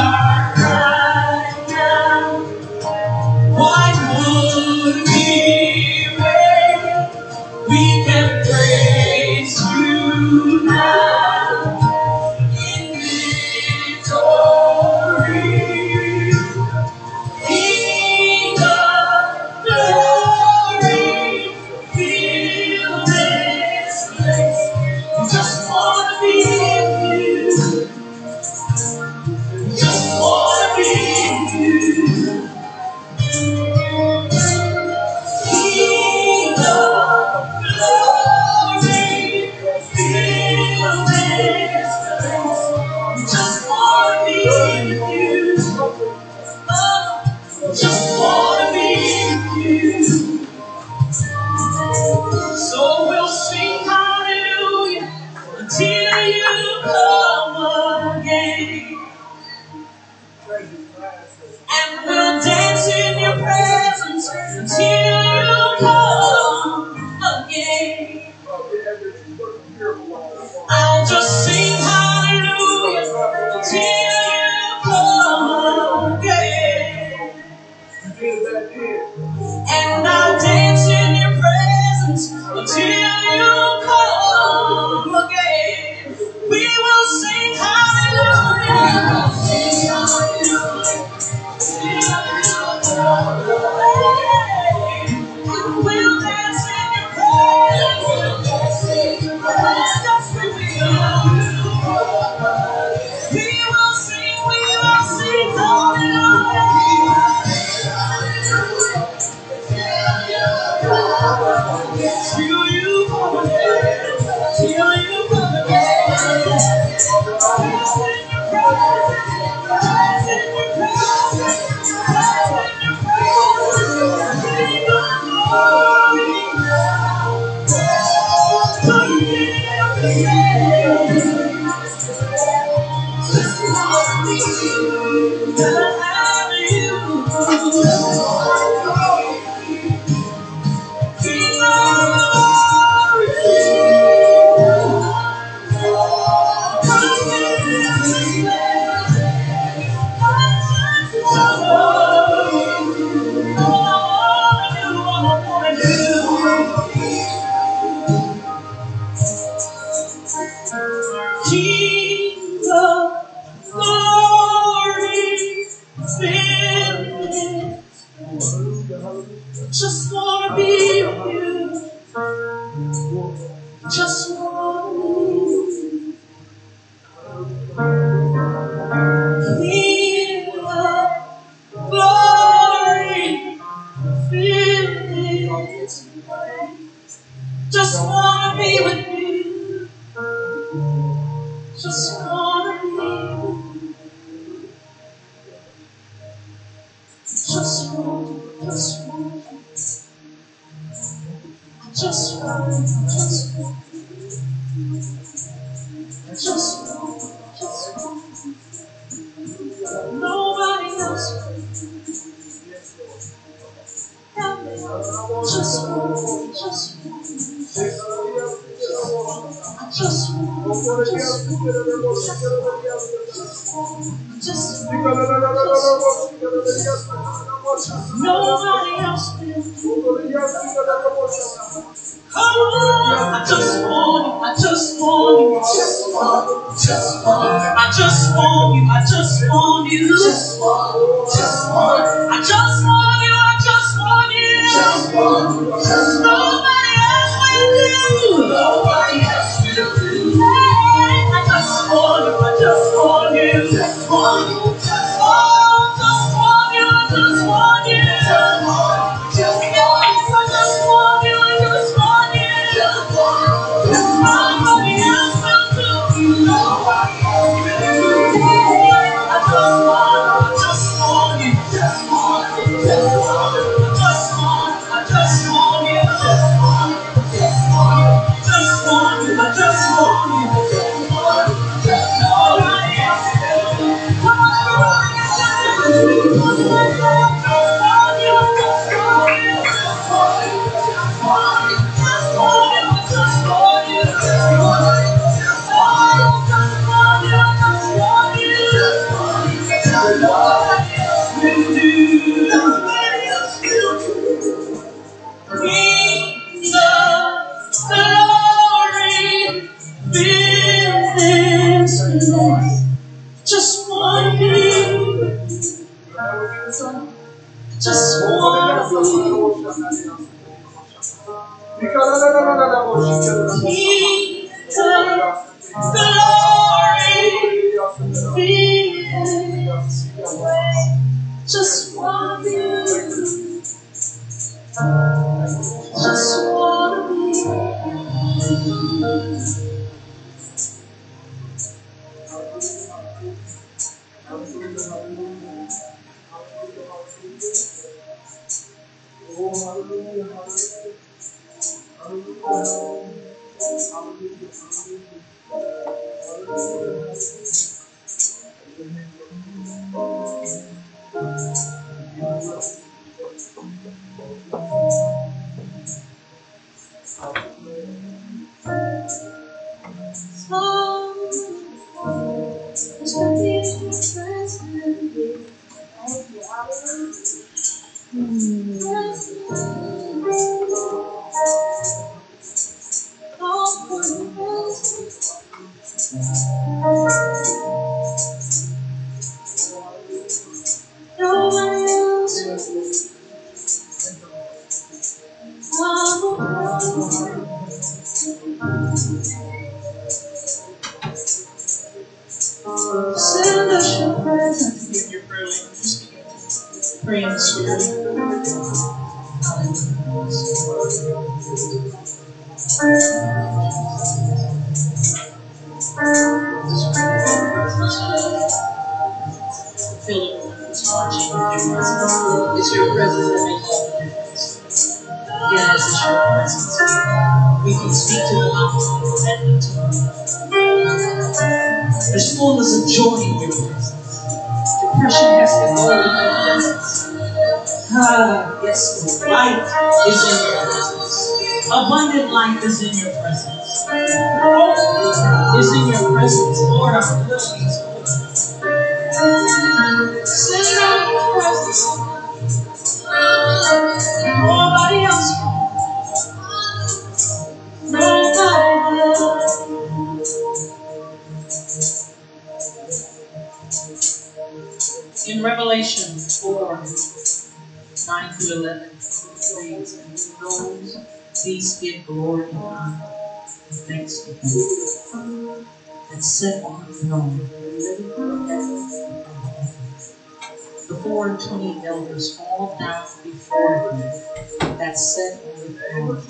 [484.97, 486.23] I sat on the throne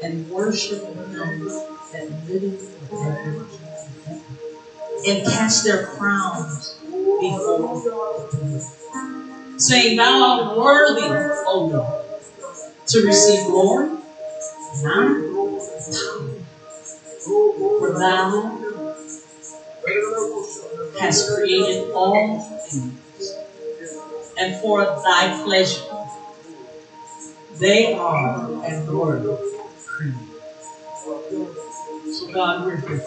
[0.00, 0.94] and worshiped him
[1.92, 3.44] that liveth forever.
[5.04, 7.80] And cast their crowns before
[8.30, 8.60] him,
[9.58, 11.08] saying, Thou art worthy,
[11.44, 12.04] O Lord,
[12.86, 13.88] to receive glory
[14.76, 16.40] and honor,
[17.80, 18.60] for thou
[21.00, 23.34] hast created all things,
[24.38, 25.82] and for thy pleasure
[27.58, 29.38] they are and were
[29.86, 30.18] created.
[32.12, 33.02] So God, we're here.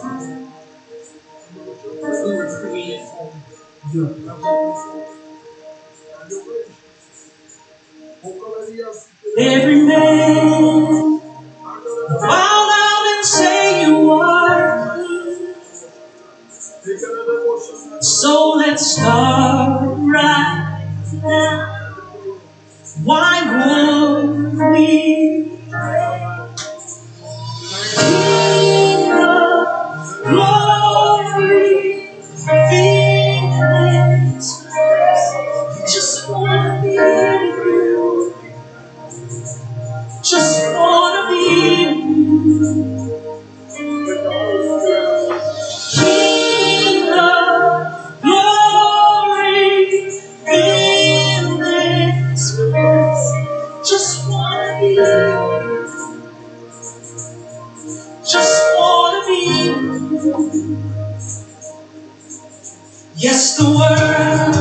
[2.02, 3.34] We were created for
[3.92, 5.06] your purpose.
[9.38, 11.20] Every man
[12.08, 15.54] bow down and say you are king.
[18.00, 20.86] So let's start right
[21.22, 21.71] now.
[23.04, 25.51] Why would we
[63.56, 64.51] the world.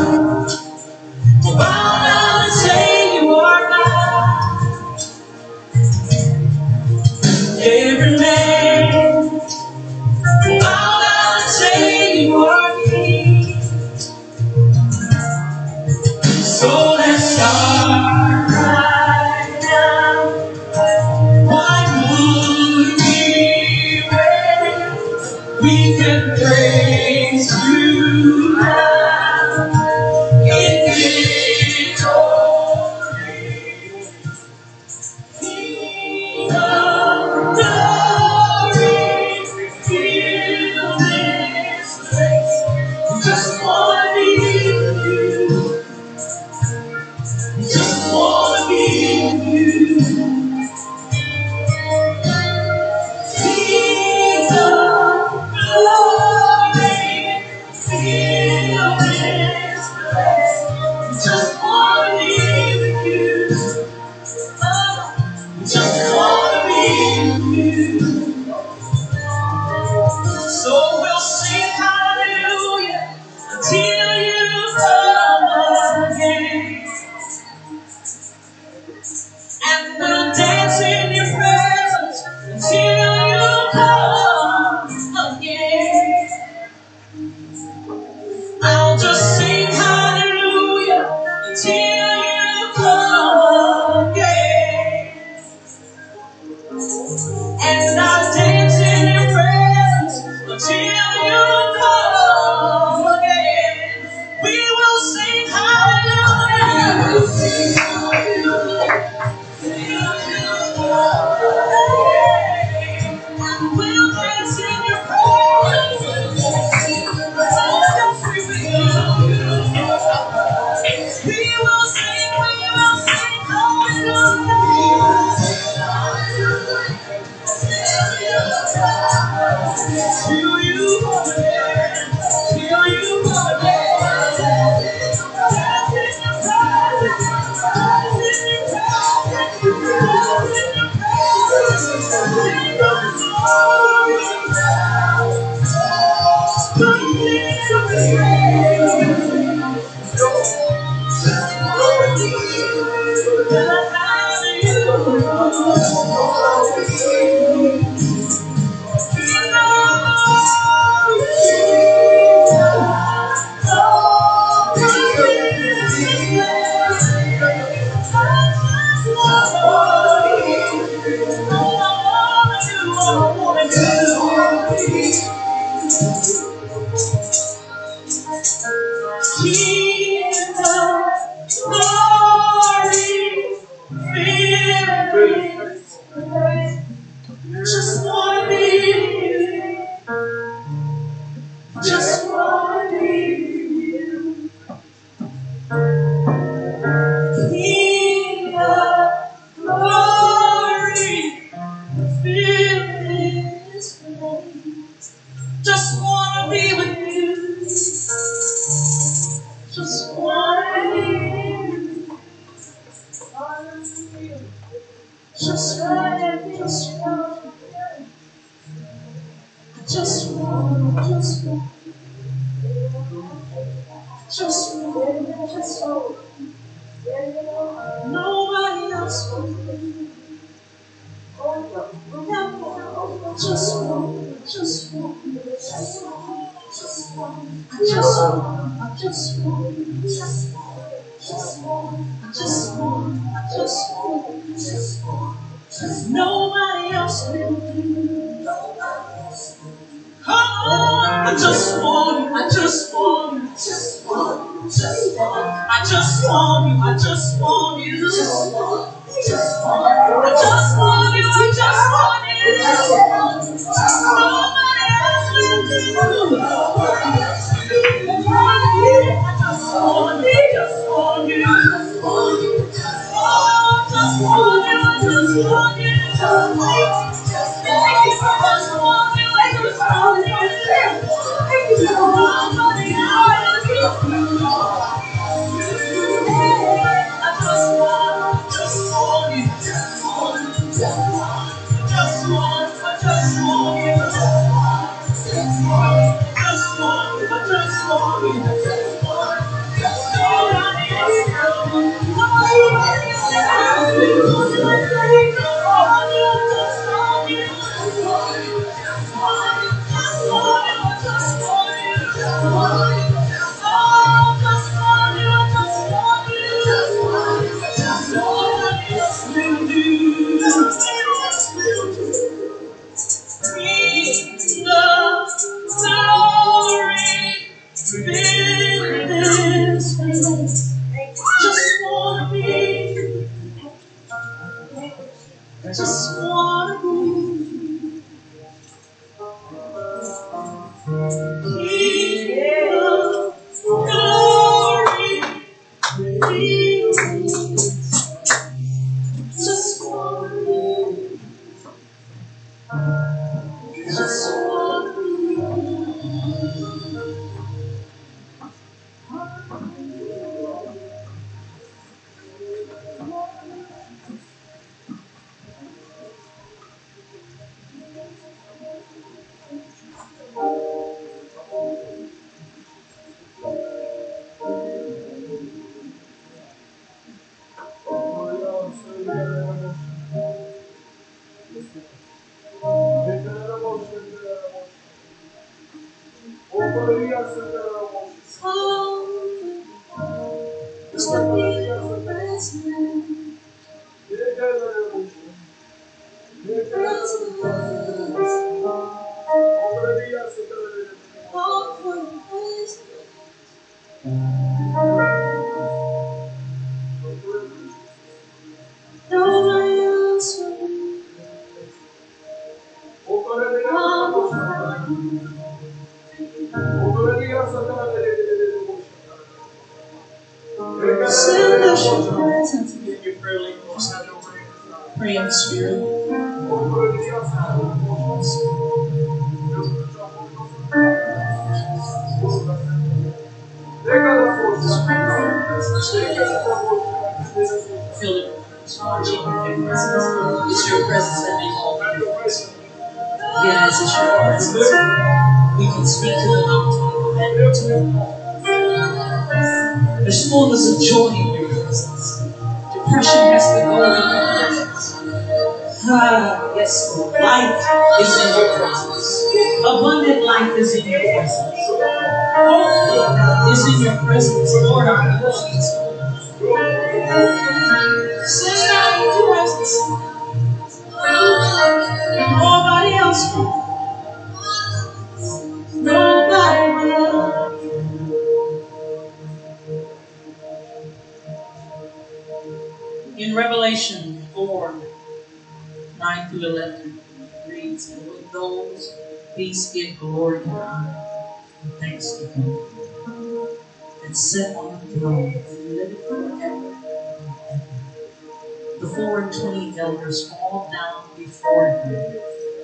[499.91, 502.19] elders fall down before him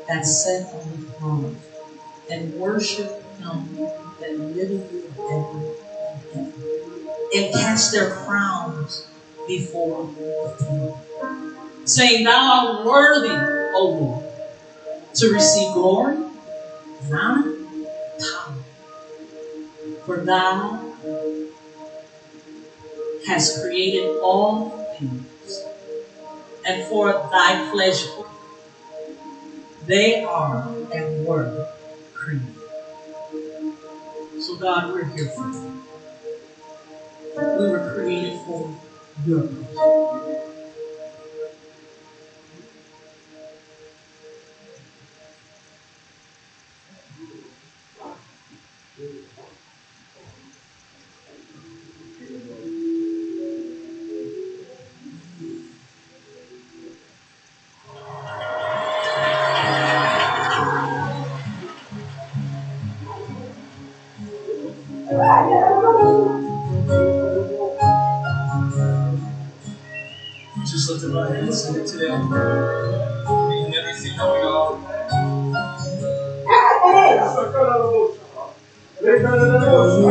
[0.09, 1.57] and sit on the throne
[2.29, 3.75] and worship him
[4.19, 5.43] that live in
[6.33, 6.53] him
[7.35, 9.05] and cast their crowns
[9.47, 10.09] before
[10.59, 10.93] him,
[11.85, 13.29] saying, Thou art worthy,
[13.75, 14.23] O Lord,
[15.15, 16.17] to receive glory
[17.03, 17.53] and honor,
[18.19, 18.53] power,
[20.05, 20.93] for thou
[23.25, 25.26] hast created all things
[26.67, 28.23] and for thy pleasure.
[29.85, 31.67] They are and were
[32.13, 32.55] created.
[34.39, 35.83] So, God, we're here for you.
[37.35, 38.75] We were created for
[39.25, 40.56] your pleasure.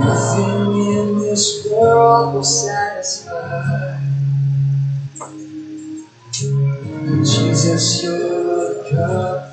[0.00, 3.98] Nothing in this world will satisfy.
[7.24, 9.45] Jesus, you're cup.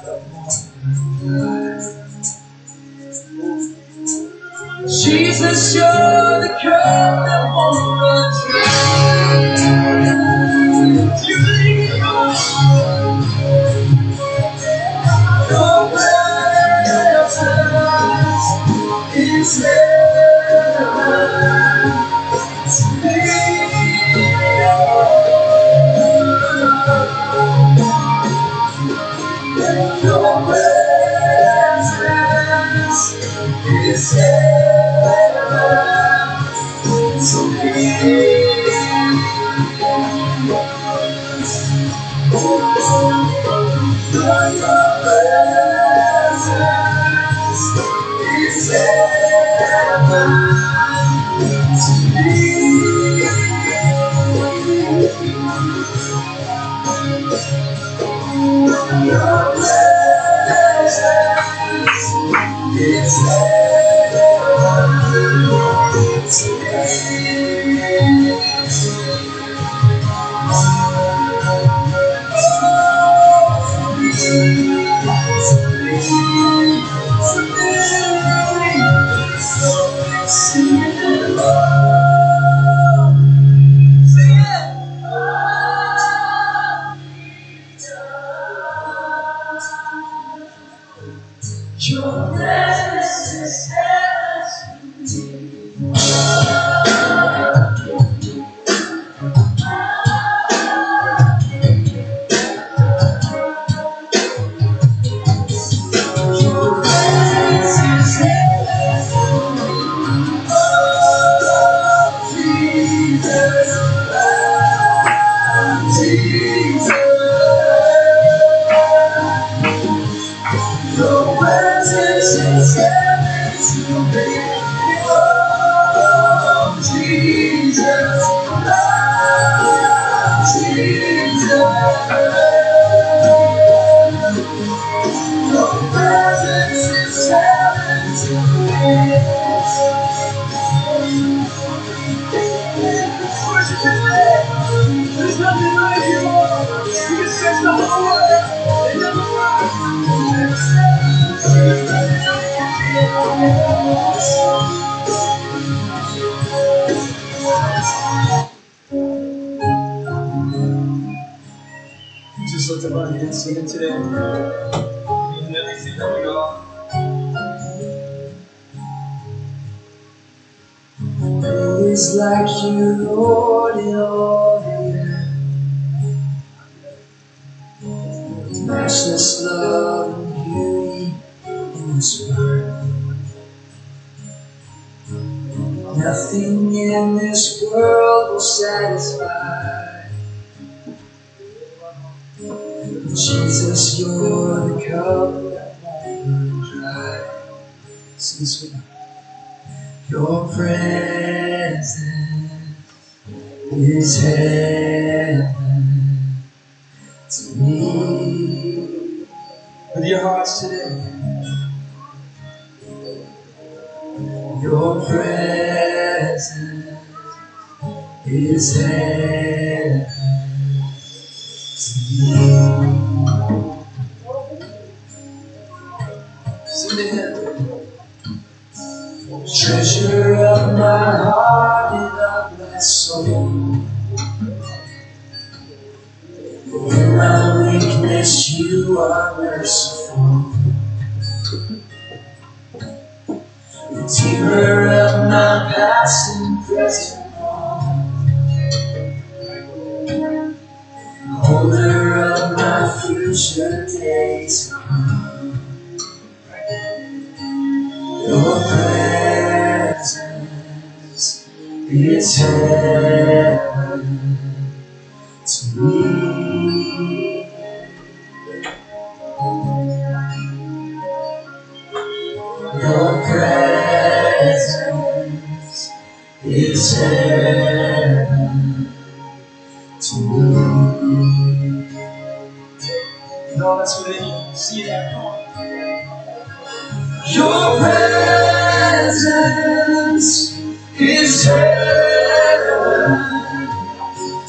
[289.14, 290.58] Presence
[291.00, 293.20] is heaven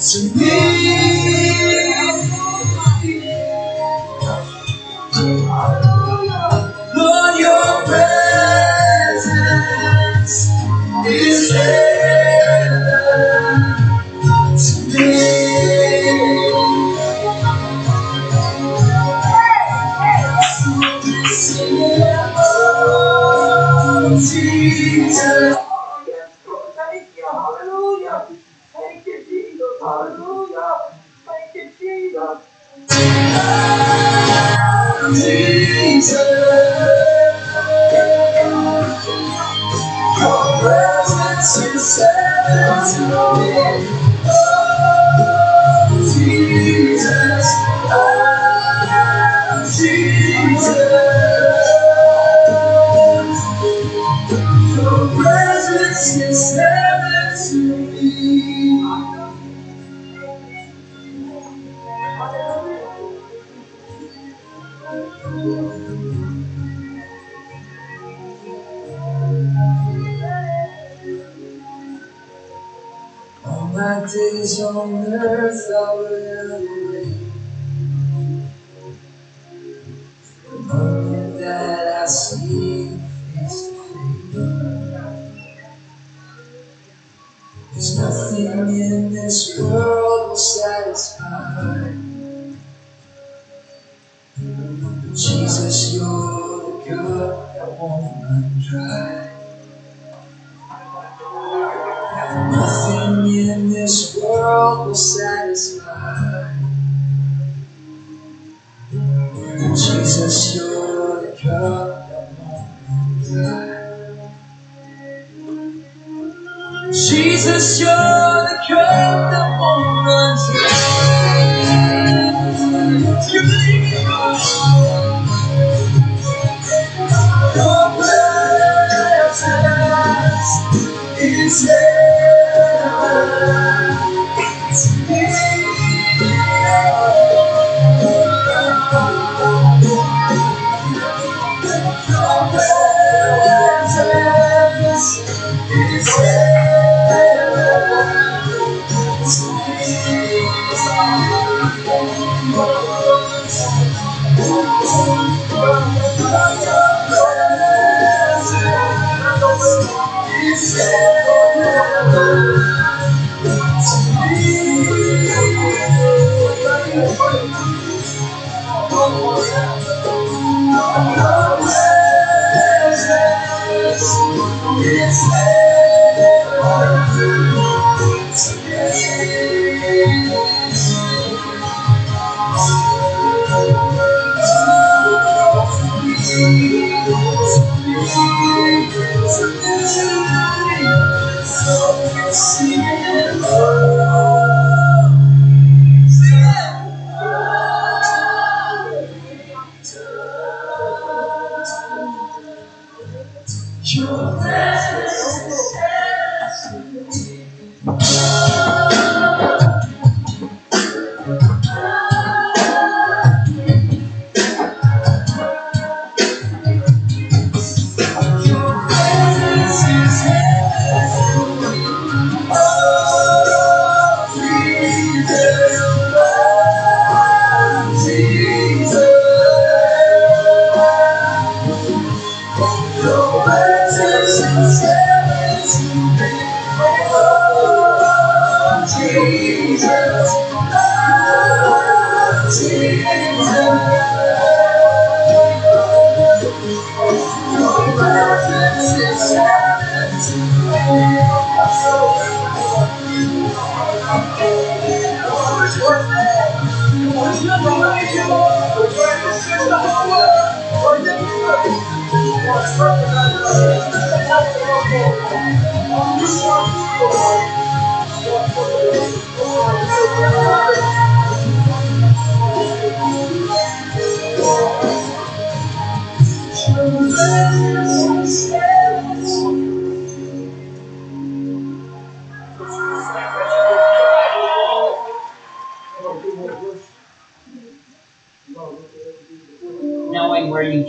[0.00, 0.73] to me.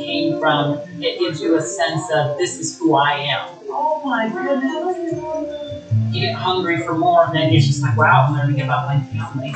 [0.05, 3.49] Came from, it gives you a sense of this is who I am.
[3.69, 5.13] Oh my goodness.
[6.13, 9.01] You get hungry for more, and then you're just like, wow, I'm learning about my
[9.01, 9.51] family.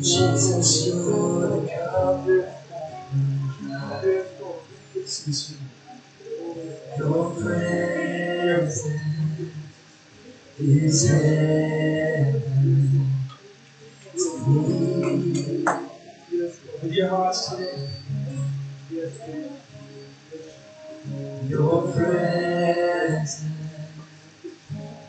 [0.02, 1.70] Jesus, you're the Lord.
[6.98, 8.82] Your presence
[10.58, 12.42] is heaven
[14.16, 15.64] to me.
[16.82, 17.32] Your
[21.48, 23.44] Your presence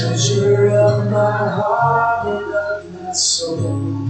[0.00, 4.08] Treasure of my heart and of my soul.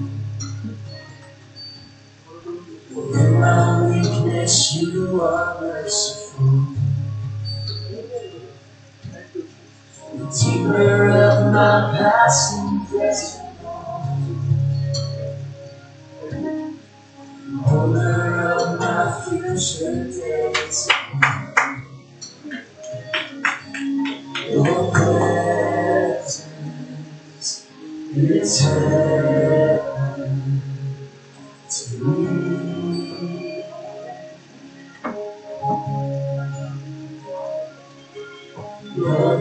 [2.95, 6.69] In my weakness, you are merciful.
[10.13, 13.51] The Redeemer of my past and present.
[17.65, 20.89] Holder of my future days.
[28.13, 28.35] Your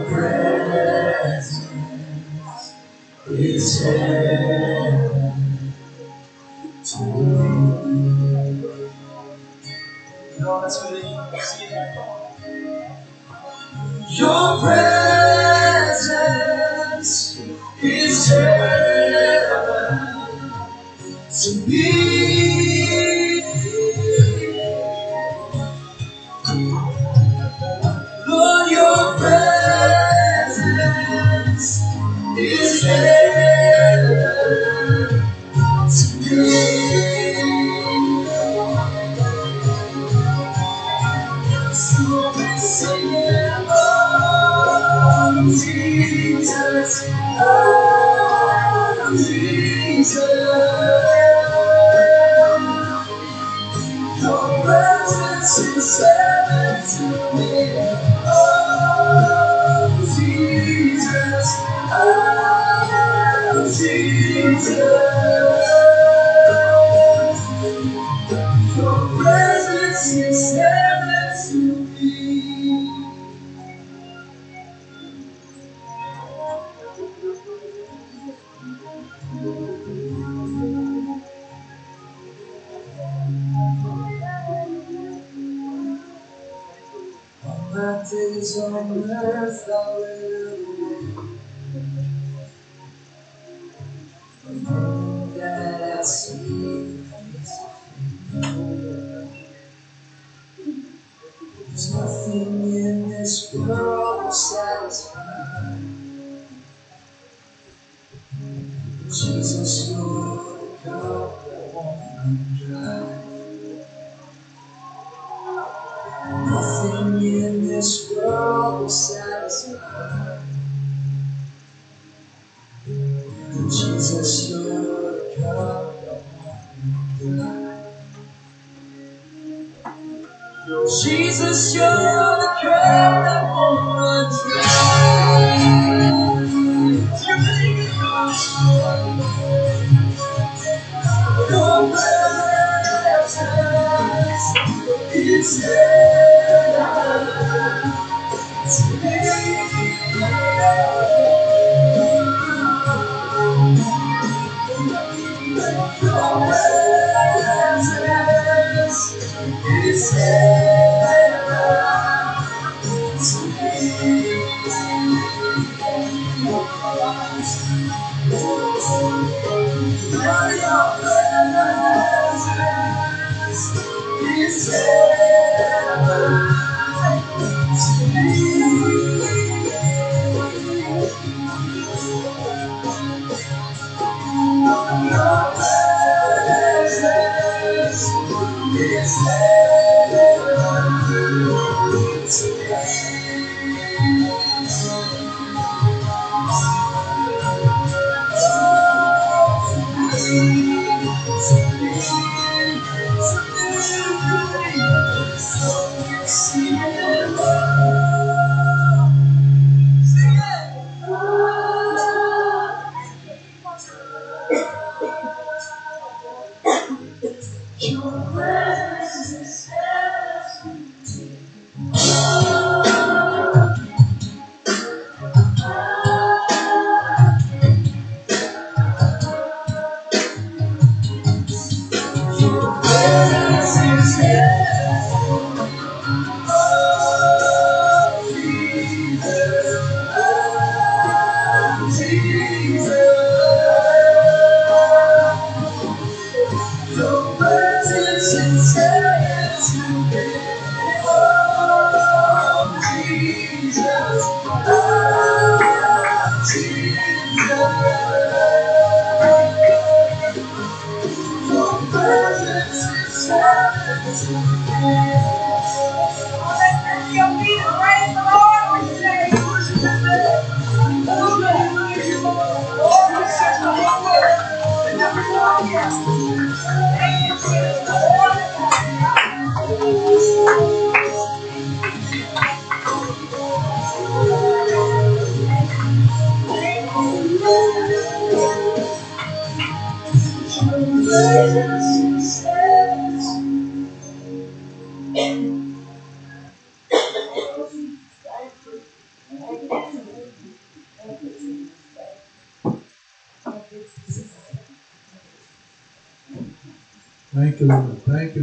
[0.06, 1.60] presence
[3.28, 4.29] is heaven
[21.42, 21.89] to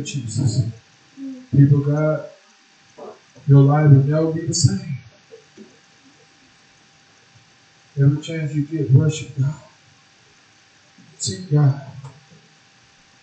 [0.07, 0.63] Jesus.
[1.51, 2.29] People, God,
[3.47, 4.97] your life will never be the same.
[7.99, 9.55] Every chance you get, worship God.
[11.17, 11.81] Seek God.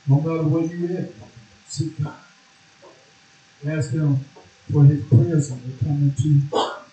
[0.07, 1.11] No matter where you at,
[1.69, 2.15] seek God.
[3.67, 4.17] Ask Him
[4.73, 6.29] for His presence to come into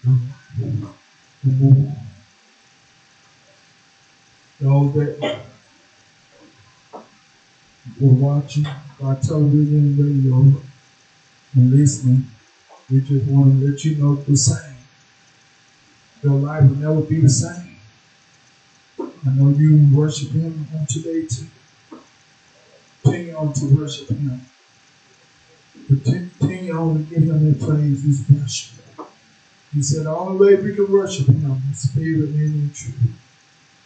[0.05, 0.97] your life.
[1.43, 1.95] And move on.
[4.59, 5.41] Those that
[7.99, 8.67] were watching
[8.99, 9.80] by television
[11.55, 12.27] and listening,
[12.89, 14.75] we just want to let you know the same.
[16.23, 17.77] Your life will never be the same.
[18.99, 21.47] I know you worship Him on today too.
[23.03, 24.41] Continue on to worship Him.
[25.87, 28.79] Continue on to give Him the praise, His worship.
[29.73, 32.95] He said the only way we can worship Him is spirit and in truth.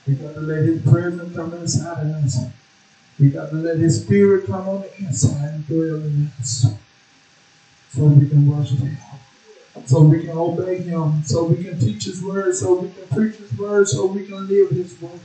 [0.08, 2.38] We got to let His presence come inside of us.
[3.20, 6.66] We got to let His Spirit come on the inside and dwell in us.
[7.96, 8.98] So we can worship Him.
[9.86, 11.24] So we can obey Him.
[11.24, 12.54] So we can teach His word.
[12.54, 13.88] So we can preach His word.
[13.88, 15.20] So we can live His word.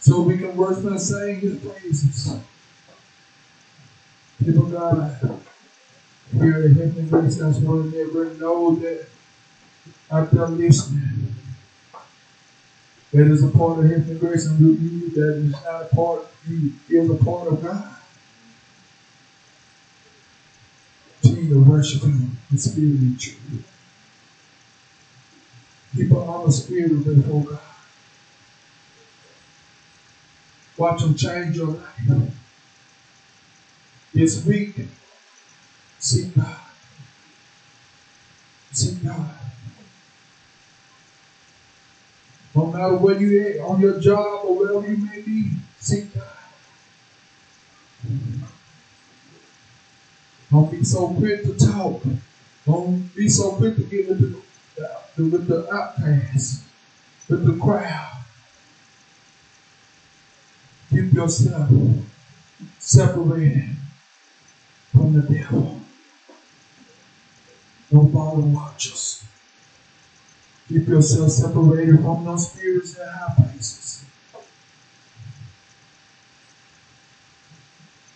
[0.00, 2.40] So we can worship and sing His praises.
[4.42, 5.18] People God,
[6.32, 9.06] here at Heavenly just want to let everyone know that
[10.10, 11.34] after listening,
[13.12, 16.72] that is a part of Heavenly Grace and you that is not a part you
[16.88, 17.97] is a part of God.
[21.48, 23.66] To worship Him in spirit and truth.
[25.96, 27.60] Keep on the spirit before oh God.
[30.76, 32.32] Watch Him change your life.
[34.12, 34.74] This week,
[35.98, 36.56] seek God.
[38.72, 39.30] Seek God.
[42.54, 46.37] No matter where you at, on your job or wherever you may be, seek God.
[50.50, 52.02] Don't be so quick to talk.
[52.64, 56.64] Don't be so quick to get with the, with the outcasts,
[57.28, 58.24] with the crowd.
[60.90, 61.70] Keep yourself
[62.78, 63.76] separated
[64.92, 65.80] from the devil.
[67.90, 69.24] Don't follow watchers.
[70.68, 74.04] Keep yourself separated from those spirits in high places.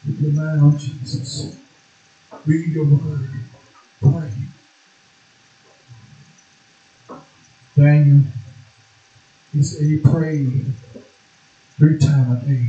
[0.05, 1.61] Keep your mind on Jesus.
[2.47, 3.28] Read your word.
[4.01, 4.33] Pray.
[7.77, 8.25] Daniel,
[9.52, 10.73] he said he prayed
[11.78, 12.69] three times a day.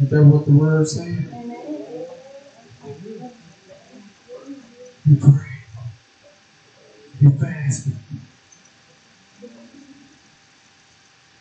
[0.00, 1.28] Is that what the word said?
[5.06, 5.62] He prayed.
[7.20, 7.96] He fasted.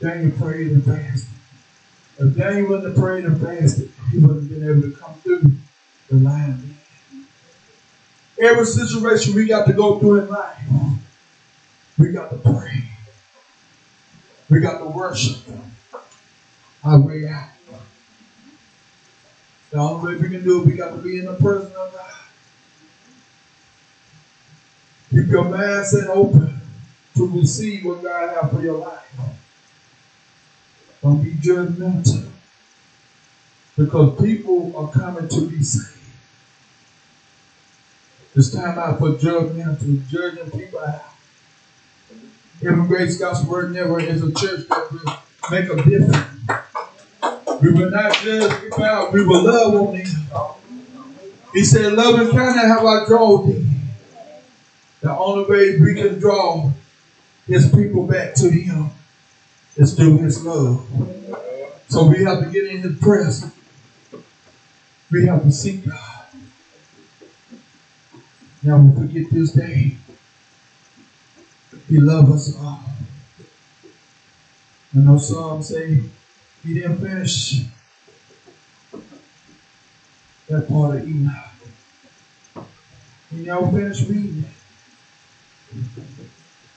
[0.01, 1.29] Daniel prayed and fasted.
[2.19, 5.57] If Daniel wouldn't have prayed and fasted, he wouldn't have been able to come through
[8.41, 10.59] Every situation we got to go through in life,
[11.97, 12.83] we got to pray.
[14.49, 15.37] We got to worship
[16.83, 17.49] our way out.
[19.71, 21.93] The only way we can do it, we got to be in the presence of
[21.93, 22.11] God.
[25.09, 26.61] Keep your mindset open
[27.15, 29.01] to receive what God has for your life.
[31.01, 32.29] Don't be judgmental.
[33.77, 35.94] Because people are coming to be saved.
[38.35, 41.03] It's time out for judgmental, judging people out.
[42.61, 47.61] Heaven Grace Gospel Word never is a church that will make a difference.
[47.61, 50.05] We will not judge people out, we will love on them.
[51.53, 53.65] He said, Love and kindness have I drawn thee.
[54.99, 56.71] The only way we can draw
[57.47, 58.89] his people back to him
[59.77, 60.85] is through his love.
[61.87, 63.53] So we have to get in his presence.
[65.09, 66.14] We have to seek God.
[68.65, 69.95] Now we forget this day.
[71.87, 72.79] He loves us all.
[74.91, 76.01] And those Psalms say
[76.63, 77.65] he didn't finish
[80.49, 82.65] that part of Enoch.
[83.29, 85.85] He never finished reading it.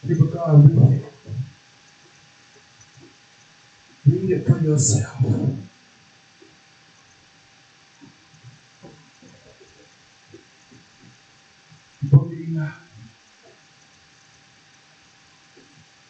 [0.07, 1.13] People God read it.
[4.05, 5.25] Read it for yourself.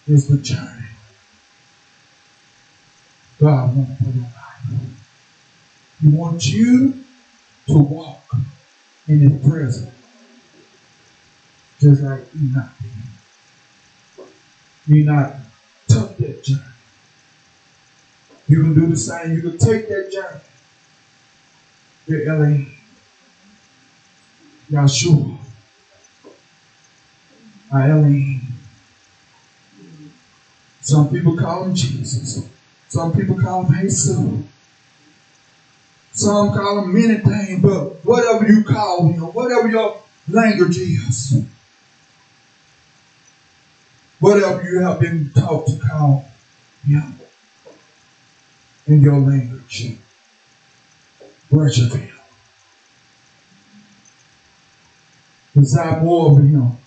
[0.07, 0.87] Is the journey
[3.39, 4.81] God wants for your life.
[6.01, 7.05] He wants you
[7.67, 8.25] to walk
[9.07, 9.95] in His presence,
[11.81, 12.71] just like Enoch
[14.87, 14.97] did.
[14.97, 15.35] Enoch
[15.89, 16.63] took that journey.
[18.49, 19.35] You can do the same.
[19.37, 20.41] You can take that journey.
[22.07, 22.75] Your Elohim,
[24.71, 25.39] Yahshua,
[27.73, 28.41] our Elohim.
[30.81, 32.47] Some people call him Jesus.
[32.89, 34.17] Some people call him Jesus.
[36.13, 41.43] Some call him many things, but whatever you call him, whatever your language is,
[44.19, 46.29] whatever you have been taught to call
[46.85, 47.15] him
[48.87, 49.97] in your language,
[51.51, 52.11] worship him.
[55.55, 56.79] Desire more of him.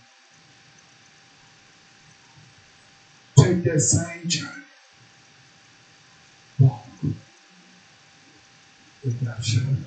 [3.42, 4.66] Take that same journey.
[6.60, 6.86] Walk
[9.04, 9.78] with that journey.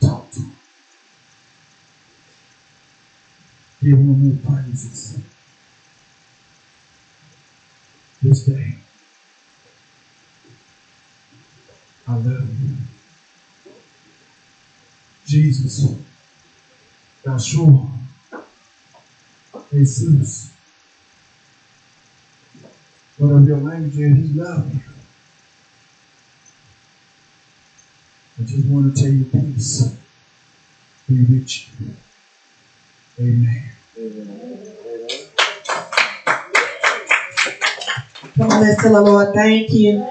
[0.00, 0.56] Talk to him.
[3.82, 5.18] Give him your praises.
[8.22, 8.76] This day.
[12.06, 12.76] I love you.
[15.26, 15.92] Jesus.
[17.24, 17.90] Yahshua.
[19.72, 20.52] Jesus.
[23.22, 24.80] Whatever your language is, he loves you.
[28.36, 29.96] I just want to tell you peace.
[31.06, 31.94] Be with you.
[33.20, 33.70] Amen.
[38.36, 40.04] Come on, let's tell the Lord thank you.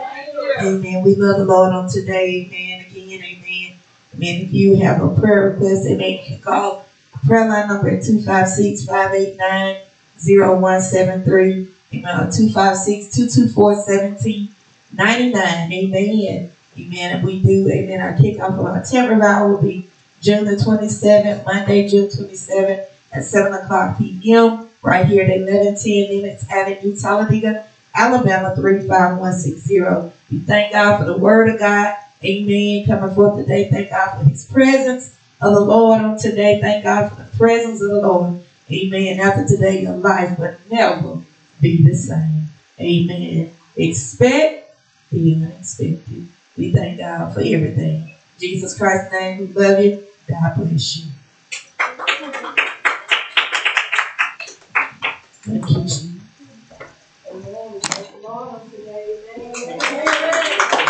[0.62, 1.04] Amen.
[1.04, 2.48] We love the Lord on today.
[2.48, 2.86] Amen.
[2.86, 3.74] Again, amen.
[4.16, 4.42] Amen.
[4.46, 6.86] If you have a prayer request, amen, you can call
[7.28, 9.82] prayer line number at 256 589
[10.24, 11.81] 0173.
[11.94, 12.32] Uh, amen.
[12.32, 15.74] 256 224 1799.
[15.74, 16.52] Amen.
[16.80, 17.26] Amen.
[17.26, 18.00] We do, amen.
[18.00, 19.88] Our kickoff of our tent revival will be
[20.22, 24.70] June the 27th, Monday, June 27th at 7 o'clock p.m.
[24.82, 30.12] right here at 1110 Limits Avenue, Talladega, Alabama 35160.
[30.32, 31.98] We thank God for the word of God.
[32.24, 32.86] Amen.
[32.86, 33.68] Coming forth today.
[33.70, 36.62] Thank God for his presence of the Lord on today.
[36.62, 38.42] Thank God for the presence of the Lord.
[38.72, 39.20] Amen.
[39.20, 41.22] After today, your life will never
[41.62, 42.50] be the same.
[42.80, 43.54] Amen.
[43.76, 44.76] Expect
[45.12, 46.28] the unexpected.
[46.58, 48.02] We thank God for everything.
[48.04, 50.04] In Jesus Christ's name, we love you.
[50.28, 51.06] God bless you.
[55.44, 56.11] Thank you.